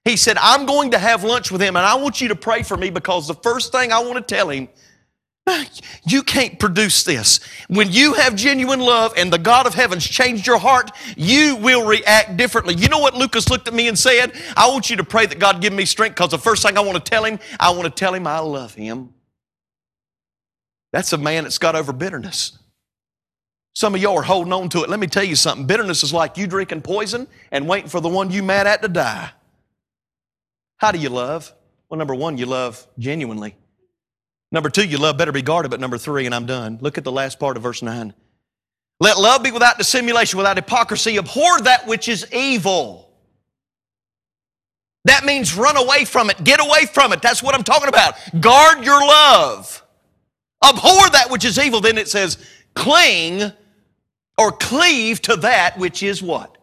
He 0.06 0.18
said, 0.18 0.38
I'm 0.40 0.66
going 0.66 0.92
to 0.92 1.00
have 1.00 1.24
lunch 1.24 1.52
with 1.52 1.62
him 1.62 1.76
and 1.76 1.86
I 1.86 1.96
want 1.96 2.22
you 2.22 2.30
to 2.30 2.36
pray 2.36 2.64
for 2.64 2.76
me 2.76 2.90
because 2.90 3.28
the 3.28 3.36
first 3.36 3.72
thing 3.72 3.92
I 3.92 4.00
want 4.00 4.16
to 4.16 4.36
tell 4.36 4.50
him 4.50 4.68
you 6.06 6.24
can't 6.24 6.60
produce 6.60 7.04
this. 7.04 7.40
When 7.68 7.92
you 7.92 8.14
have 8.14 8.36
genuine 8.36 8.80
love 8.80 9.14
and 9.18 9.32
the 9.32 9.38
God 9.38 9.68
of 9.68 9.74
heaven's 9.74 10.08
changed 10.08 10.48
your 10.48 10.58
heart, 10.58 10.92
you 11.18 11.56
will 11.58 11.86
react 11.86 12.38
differently. 12.38 12.76
You 12.76 12.90
know 12.90 13.00
what 13.00 13.16
Lucas 13.16 13.50
looked 13.50 13.68
at 13.68 13.74
me 13.74 13.88
and 13.88 13.98
said? 13.98 14.34
I 14.56 14.68
want 14.70 14.90
you 14.90 14.98
to 14.98 15.04
pray 15.04 15.26
that 15.26 15.40
God 15.40 15.62
give 15.62 15.74
me 15.74 15.86
strength 15.86 16.16
because 16.16 16.32
the 16.32 16.38
first 16.38 16.64
thing 16.64 16.78
I 16.78 16.82
want 16.82 17.04
to 17.04 17.10
tell 17.10 17.24
him, 17.26 17.40
I 17.60 17.72
want 17.72 17.84
to 17.84 17.90
tell 17.90 18.14
him 18.14 18.28
I 18.28 18.40
love 18.40 18.74
him. 18.74 19.14
That's 20.92 21.14
a 21.14 21.18
man 21.18 21.44
that's 21.44 21.58
got 21.58 21.76
over 21.76 21.94
bitterness. 21.94 22.58
Some 23.74 23.96
of 23.96 24.02
y'all 24.02 24.18
are 24.18 24.24
holding 24.24 24.52
on 24.52 24.68
to 24.70 24.84
it. 24.84 24.90
Let 24.90 25.00
me 25.00 25.08
tell 25.08 25.24
you 25.24 25.36
something. 25.36 25.66
Bitterness 25.66 26.04
is 26.04 26.14
like 26.14 26.38
you 26.38 26.46
drinking 26.46 26.82
poison 26.82 27.28
and 27.52 27.68
waiting 27.68 27.90
for 27.90 28.02
the 28.02 28.10
one 28.10 28.30
you 28.30 28.44
mad 28.44 28.68
at 28.68 28.82
to 28.82 28.90
die. 28.90 29.32
How 30.78 30.92
do 30.92 31.00
you 31.00 31.10
love? 31.10 31.54
Well, 31.90 31.98
number 31.98 32.16
one, 32.16 32.38
you 32.38 32.46
love 32.46 32.86
genuinely. 33.00 33.56
Number 34.52 34.70
two, 34.70 34.86
your 34.86 35.00
love 35.00 35.18
better 35.18 35.32
be 35.32 35.42
guarded. 35.42 35.72
But 35.72 35.80
number 35.80 35.98
three, 35.98 36.26
and 36.26 36.36
I'm 36.36 36.46
done. 36.46 36.78
Look 36.82 36.98
at 36.98 37.04
the 37.04 37.12
last 37.12 37.40
part 37.40 37.58
of 37.58 37.64
verse 37.64 37.82
9. 37.82 38.14
Let 39.00 39.18
love 39.18 39.44
be 39.44 39.52
without 39.52 39.78
dissimulation, 39.78 40.38
without 40.38 40.58
hypocrisy. 40.58 41.18
Abhor 41.18 41.62
that 41.62 41.88
which 41.88 42.08
is 42.08 42.32
evil. 42.34 43.10
That 45.06 45.26
means 45.26 45.56
run 45.56 45.78
away 45.78 46.06
from 46.06 46.30
it. 46.30 46.44
Get 46.44 46.60
away 46.60 46.86
from 46.86 47.12
it. 47.12 47.22
That's 47.22 47.42
what 47.42 47.56
I'm 47.56 47.64
talking 47.64 47.88
about. 47.88 48.14
Guard 48.40 48.86
your 48.86 49.00
love. 49.00 49.82
Abhor 50.64 51.10
that 51.10 51.32
which 51.32 51.46
is 51.46 51.58
evil. 51.58 51.82
Then 51.82 51.98
it 51.98 52.08
says, 52.08 52.38
cling 52.76 53.52
or 54.38 54.52
cleave 54.52 55.22
to 55.24 55.38
that 55.38 55.80
which 55.80 56.04
is 56.04 56.22
what? 56.22 56.58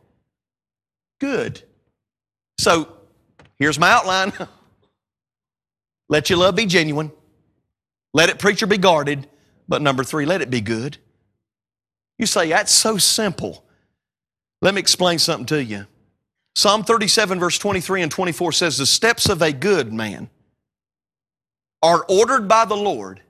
Good. 1.21 1.63
So 2.59 2.89
here's 3.59 3.79
my 3.79 3.91
outline. 3.91 4.33
Let 6.09 6.31
your 6.31 6.39
love 6.39 6.55
be 6.55 6.67
genuine. 6.67 7.11
Let 8.19 8.31
it, 8.31 8.41
preacher, 8.41 8.67
be 8.67 8.79
guarded. 8.79 9.29
But 9.69 9.81
number 9.81 10.03
three, 10.03 10.27
let 10.27 10.43
it 10.43 10.51
be 10.51 10.61
good. 10.61 10.99
You 12.19 12.27
say, 12.27 12.49
that's 12.49 12.73
so 12.73 12.99
simple. 12.99 13.65
Let 14.61 14.75
me 14.75 14.81
explain 14.81 15.21
something 15.21 15.47
to 15.47 15.63
you. 15.63 15.87
Psalm 16.57 16.83
37, 16.83 17.39
verse 17.39 17.61
23 17.61 18.03
and 18.03 18.11
24 18.11 18.51
says, 18.51 18.77
The 18.77 18.87
steps 18.87 19.29
of 19.29 19.41
a 19.41 19.53
good 19.53 19.93
man 19.93 20.31
are 21.81 22.05
ordered 22.09 22.49
by 22.49 22.65
the 22.65 22.77
Lord, 22.77 23.23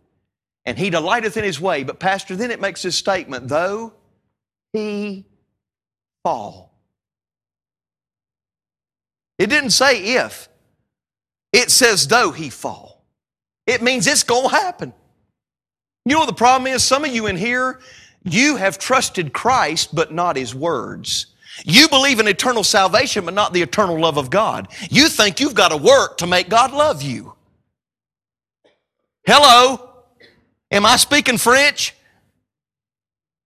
and 0.65 0.79
he 0.79 0.89
delighteth 0.89 1.37
in 1.37 1.45
his 1.45 1.61
way. 1.61 1.83
But, 1.83 2.01
Pastor, 2.01 2.35
then 2.35 2.51
it 2.51 2.59
makes 2.59 2.81
this 2.81 2.97
statement, 2.97 3.49
though 3.49 3.93
he 4.73 5.27
fall. 6.25 6.73
It 9.39 9.51
didn't 9.51 9.73
say 9.73 10.15
if, 10.15 10.49
it 11.53 11.71
says, 11.71 12.09
though 12.09 12.31
he 12.31 12.49
fall. 12.49 12.98
It 13.69 13.83
means 13.83 14.07
it's 14.07 14.23
going 14.23 14.49
to 14.49 14.57
happen. 14.57 14.95
You 16.07 16.15
know 16.15 16.21
what 16.21 16.27
the 16.27 16.33
problem 16.33 16.73
is? 16.73 16.83
Some 16.83 17.05
of 17.05 17.15
you 17.15 17.27
in 17.27 17.37
here, 17.37 17.81
you 18.25 18.57
have 18.57 18.79
trusted 18.79 19.35
Christ, 19.35 19.95
but 19.95 20.11
not 20.11 20.37
His 20.37 20.55
words. 20.55 21.27
You 21.67 21.87
believe 21.89 22.19
in 22.19 22.27
eternal 22.27 22.65
salvation, 22.65 23.27
but 23.27 23.35
not 23.35 23.53
the 23.53 23.61
eternal 23.61 24.01
love 24.01 24.17
of 24.17 24.31
God. 24.31 24.69
You 24.91 25.09
think 25.09 25.39
you've 25.39 25.55
got 25.55 25.69
to 25.69 25.77
work 25.77 26.17
to 26.19 26.27
make 26.27 26.49
God 26.49 26.73
love 26.73 27.03
you. 27.03 27.35
Hello? 29.27 29.91
Am 30.71 30.87
I 30.87 30.97
speaking 30.97 31.37
French? 31.37 31.95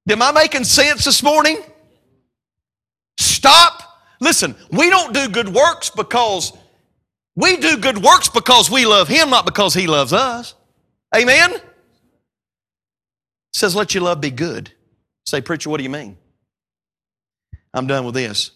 Am 0.08 0.22
I 0.22 0.30
making 0.30 0.64
sense 0.64 1.04
this 1.04 1.20
morning? 1.22 1.58
Stop. 3.18 3.82
Listen, 4.20 4.54
we 4.70 4.88
don't 4.88 5.12
do 5.12 5.28
good 5.28 5.48
works 5.48 5.90
because 5.90 6.52
we 7.34 7.56
do 7.56 7.76
good 7.78 7.98
works 7.98 8.28
because 8.28 8.70
we 8.70 8.86
love 8.86 9.08
Him, 9.08 9.30
not 9.30 9.44
because 9.44 9.74
He 9.74 9.86
loves 9.86 10.12
us. 10.12 10.54
Amen? 11.14 11.52
It 11.52 11.62
says, 13.52 13.74
let 13.74 13.94
your 13.94 14.04
love 14.04 14.20
be 14.20 14.30
good. 14.30 14.72
Say, 15.26 15.40
preacher, 15.40 15.70
what 15.70 15.78
do 15.78 15.84
you 15.84 15.90
mean? 15.90 16.16
I'm 17.74 17.86
done 17.86 18.04
with 18.04 18.14
this. 18.14 18.50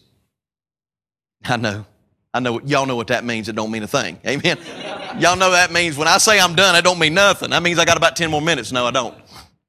I 1.43 1.57
know. 1.57 1.85
I 2.33 2.39
know. 2.39 2.59
Y'all 2.61 2.85
know 2.85 2.95
what 2.95 3.07
that 3.07 3.23
means. 3.23 3.49
It 3.49 3.55
don't 3.55 3.71
mean 3.71 3.83
a 3.83 3.87
thing. 3.87 4.19
Amen. 4.25 4.57
y'all 5.19 5.35
know 5.35 5.51
that 5.51 5.71
means 5.71 5.97
when 5.97 6.07
I 6.07 6.17
say 6.17 6.39
I'm 6.39 6.55
done, 6.55 6.75
I 6.75 6.81
don't 6.81 6.99
mean 6.99 7.13
nothing. 7.13 7.51
That 7.51 7.63
means 7.63 7.79
I 7.79 7.85
got 7.85 7.97
about 7.97 8.15
10 8.15 8.29
more 8.29 8.41
minutes. 8.41 8.71
No, 8.71 8.85
I 8.85 8.91
don't. 8.91 9.15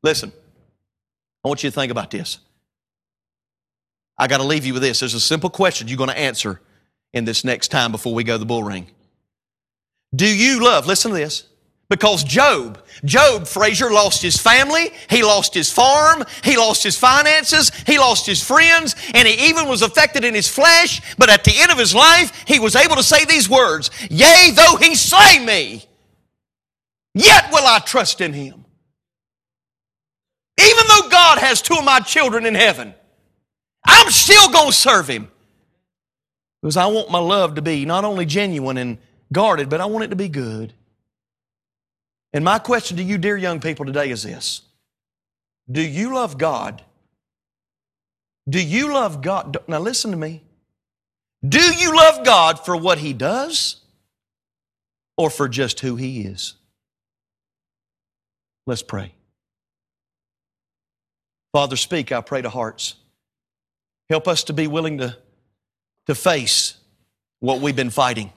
Listen, 0.02 0.32
I 1.44 1.48
want 1.48 1.62
you 1.62 1.70
to 1.70 1.74
think 1.74 1.90
about 1.90 2.10
this. 2.10 2.38
I 4.18 4.26
got 4.26 4.38
to 4.38 4.44
leave 4.44 4.66
you 4.66 4.74
with 4.74 4.82
this. 4.82 5.00
There's 5.00 5.14
a 5.14 5.20
simple 5.20 5.50
question 5.50 5.88
you're 5.88 5.96
going 5.96 6.10
to 6.10 6.18
answer 6.18 6.60
in 7.12 7.24
this 7.24 7.44
next 7.44 7.68
time 7.68 7.92
before 7.92 8.12
we 8.14 8.24
go 8.24 8.34
to 8.34 8.38
the 8.38 8.46
bull 8.46 8.64
ring. 8.64 8.88
Do 10.14 10.26
you 10.26 10.64
love? 10.64 10.86
Listen 10.86 11.10
to 11.10 11.16
this. 11.16 11.44
Because 11.90 12.22
Job, 12.22 12.84
Job 13.04 13.46
Frazier 13.46 13.90
lost 13.90 14.20
his 14.20 14.36
family, 14.36 14.90
he 15.08 15.22
lost 15.22 15.54
his 15.54 15.72
farm, 15.72 16.22
he 16.44 16.58
lost 16.58 16.82
his 16.82 16.98
finances, 16.98 17.70
he 17.86 17.98
lost 17.98 18.26
his 18.26 18.42
friends, 18.42 18.94
and 19.14 19.26
he 19.26 19.48
even 19.48 19.66
was 19.68 19.80
affected 19.80 20.22
in 20.22 20.34
his 20.34 20.48
flesh. 20.48 21.00
But 21.16 21.30
at 21.30 21.44
the 21.44 21.54
end 21.56 21.72
of 21.72 21.78
his 21.78 21.94
life, 21.94 22.44
he 22.46 22.58
was 22.58 22.76
able 22.76 22.96
to 22.96 23.02
say 23.02 23.24
these 23.24 23.48
words 23.48 23.90
Yea, 24.10 24.50
though 24.54 24.76
he 24.76 24.94
slay 24.94 25.38
me, 25.38 25.86
yet 27.14 27.50
will 27.50 27.66
I 27.66 27.78
trust 27.78 28.20
in 28.20 28.34
him. 28.34 28.66
Even 30.60 30.84
though 30.88 31.08
God 31.08 31.38
has 31.38 31.62
two 31.62 31.74
of 31.74 31.84
my 31.84 32.00
children 32.00 32.44
in 32.44 32.54
heaven, 32.54 32.92
I'm 33.86 34.10
still 34.10 34.50
going 34.50 34.72
to 34.72 34.76
serve 34.76 35.08
him. 35.08 35.30
Because 36.60 36.76
I 36.76 36.86
want 36.86 37.10
my 37.10 37.20
love 37.20 37.54
to 37.54 37.62
be 37.62 37.86
not 37.86 38.04
only 38.04 38.26
genuine 38.26 38.76
and 38.76 38.98
guarded, 39.32 39.68
but 39.68 39.80
I 39.80 39.86
want 39.86 40.04
it 40.04 40.08
to 40.08 40.16
be 40.16 40.28
good. 40.28 40.72
And 42.32 42.44
my 42.44 42.58
question 42.58 42.96
to 42.98 43.02
you, 43.02 43.18
dear 43.18 43.36
young 43.36 43.60
people, 43.60 43.86
today 43.86 44.10
is 44.10 44.22
this 44.22 44.62
Do 45.70 45.82
you 45.82 46.14
love 46.14 46.38
God? 46.38 46.82
Do 48.48 48.62
you 48.62 48.92
love 48.92 49.20
God? 49.20 49.58
Now, 49.66 49.78
listen 49.78 50.10
to 50.10 50.16
me. 50.16 50.42
Do 51.46 51.60
you 51.60 51.94
love 51.94 52.24
God 52.24 52.64
for 52.64 52.76
what 52.76 52.98
He 52.98 53.12
does 53.12 53.76
or 55.16 55.30
for 55.30 55.48
just 55.48 55.80
who 55.80 55.96
He 55.96 56.22
is? 56.22 56.54
Let's 58.66 58.82
pray. 58.82 59.14
Father, 61.52 61.76
speak, 61.76 62.12
I 62.12 62.20
pray 62.20 62.42
to 62.42 62.50
hearts. 62.50 62.94
Help 64.10 64.28
us 64.28 64.44
to 64.44 64.52
be 64.52 64.66
willing 64.66 64.98
to, 64.98 65.16
to 66.06 66.14
face 66.14 66.74
what 67.40 67.60
we've 67.60 67.76
been 67.76 67.90
fighting. 67.90 68.32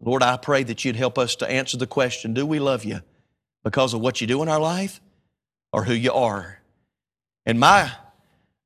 Lord, 0.00 0.22
I 0.22 0.36
pray 0.36 0.62
that 0.64 0.84
you'd 0.84 0.96
help 0.96 1.18
us 1.18 1.36
to 1.36 1.50
answer 1.50 1.76
the 1.76 1.86
question 1.86 2.34
do 2.34 2.44
we 2.44 2.58
love 2.58 2.84
you 2.84 3.00
because 3.62 3.94
of 3.94 4.00
what 4.00 4.20
you 4.20 4.26
do 4.26 4.42
in 4.42 4.48
our 4.48 4.60
life 4.60 5.00
or 5.72 5.84
who 5.84 5.94
you 5.94 6.12
are? 6.12 6.60
And 7.46 7.60
my, 7.60 7.92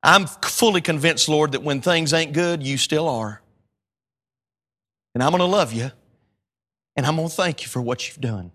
I'm 0.02 0.26
fully 0.26 0.80
convinced, 0.80 1.28
Lord, 1.28 1.52
that 1.52 1.62
when 1.62 1.80
things 1.80 2.12
ain't 2.12 2.32
good, 2.32 2.62
you 2.62 2.76
still 2.76 3.08
are. 3.08 3.42
And 5.14 5.22
I'm 5.22 5.30
going 5.30 5.40
to 5.40 5.46
love 5.46 5.72
you 5.72 5.90
and 6.96 7.06
I'm 7.06 7.16
going 7.16 7.28
to 7.28 7.34
thank 7.34 7.62
you 7.62 7.68
for 7.68 7.80
what 7.80 8.08
you've 8.08 8.20
done. 8.20 8.52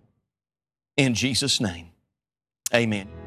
In 0.97 1.13
Jesus' 1.13 1.59
name, 1.59 1.89
amen. 2.73 3.22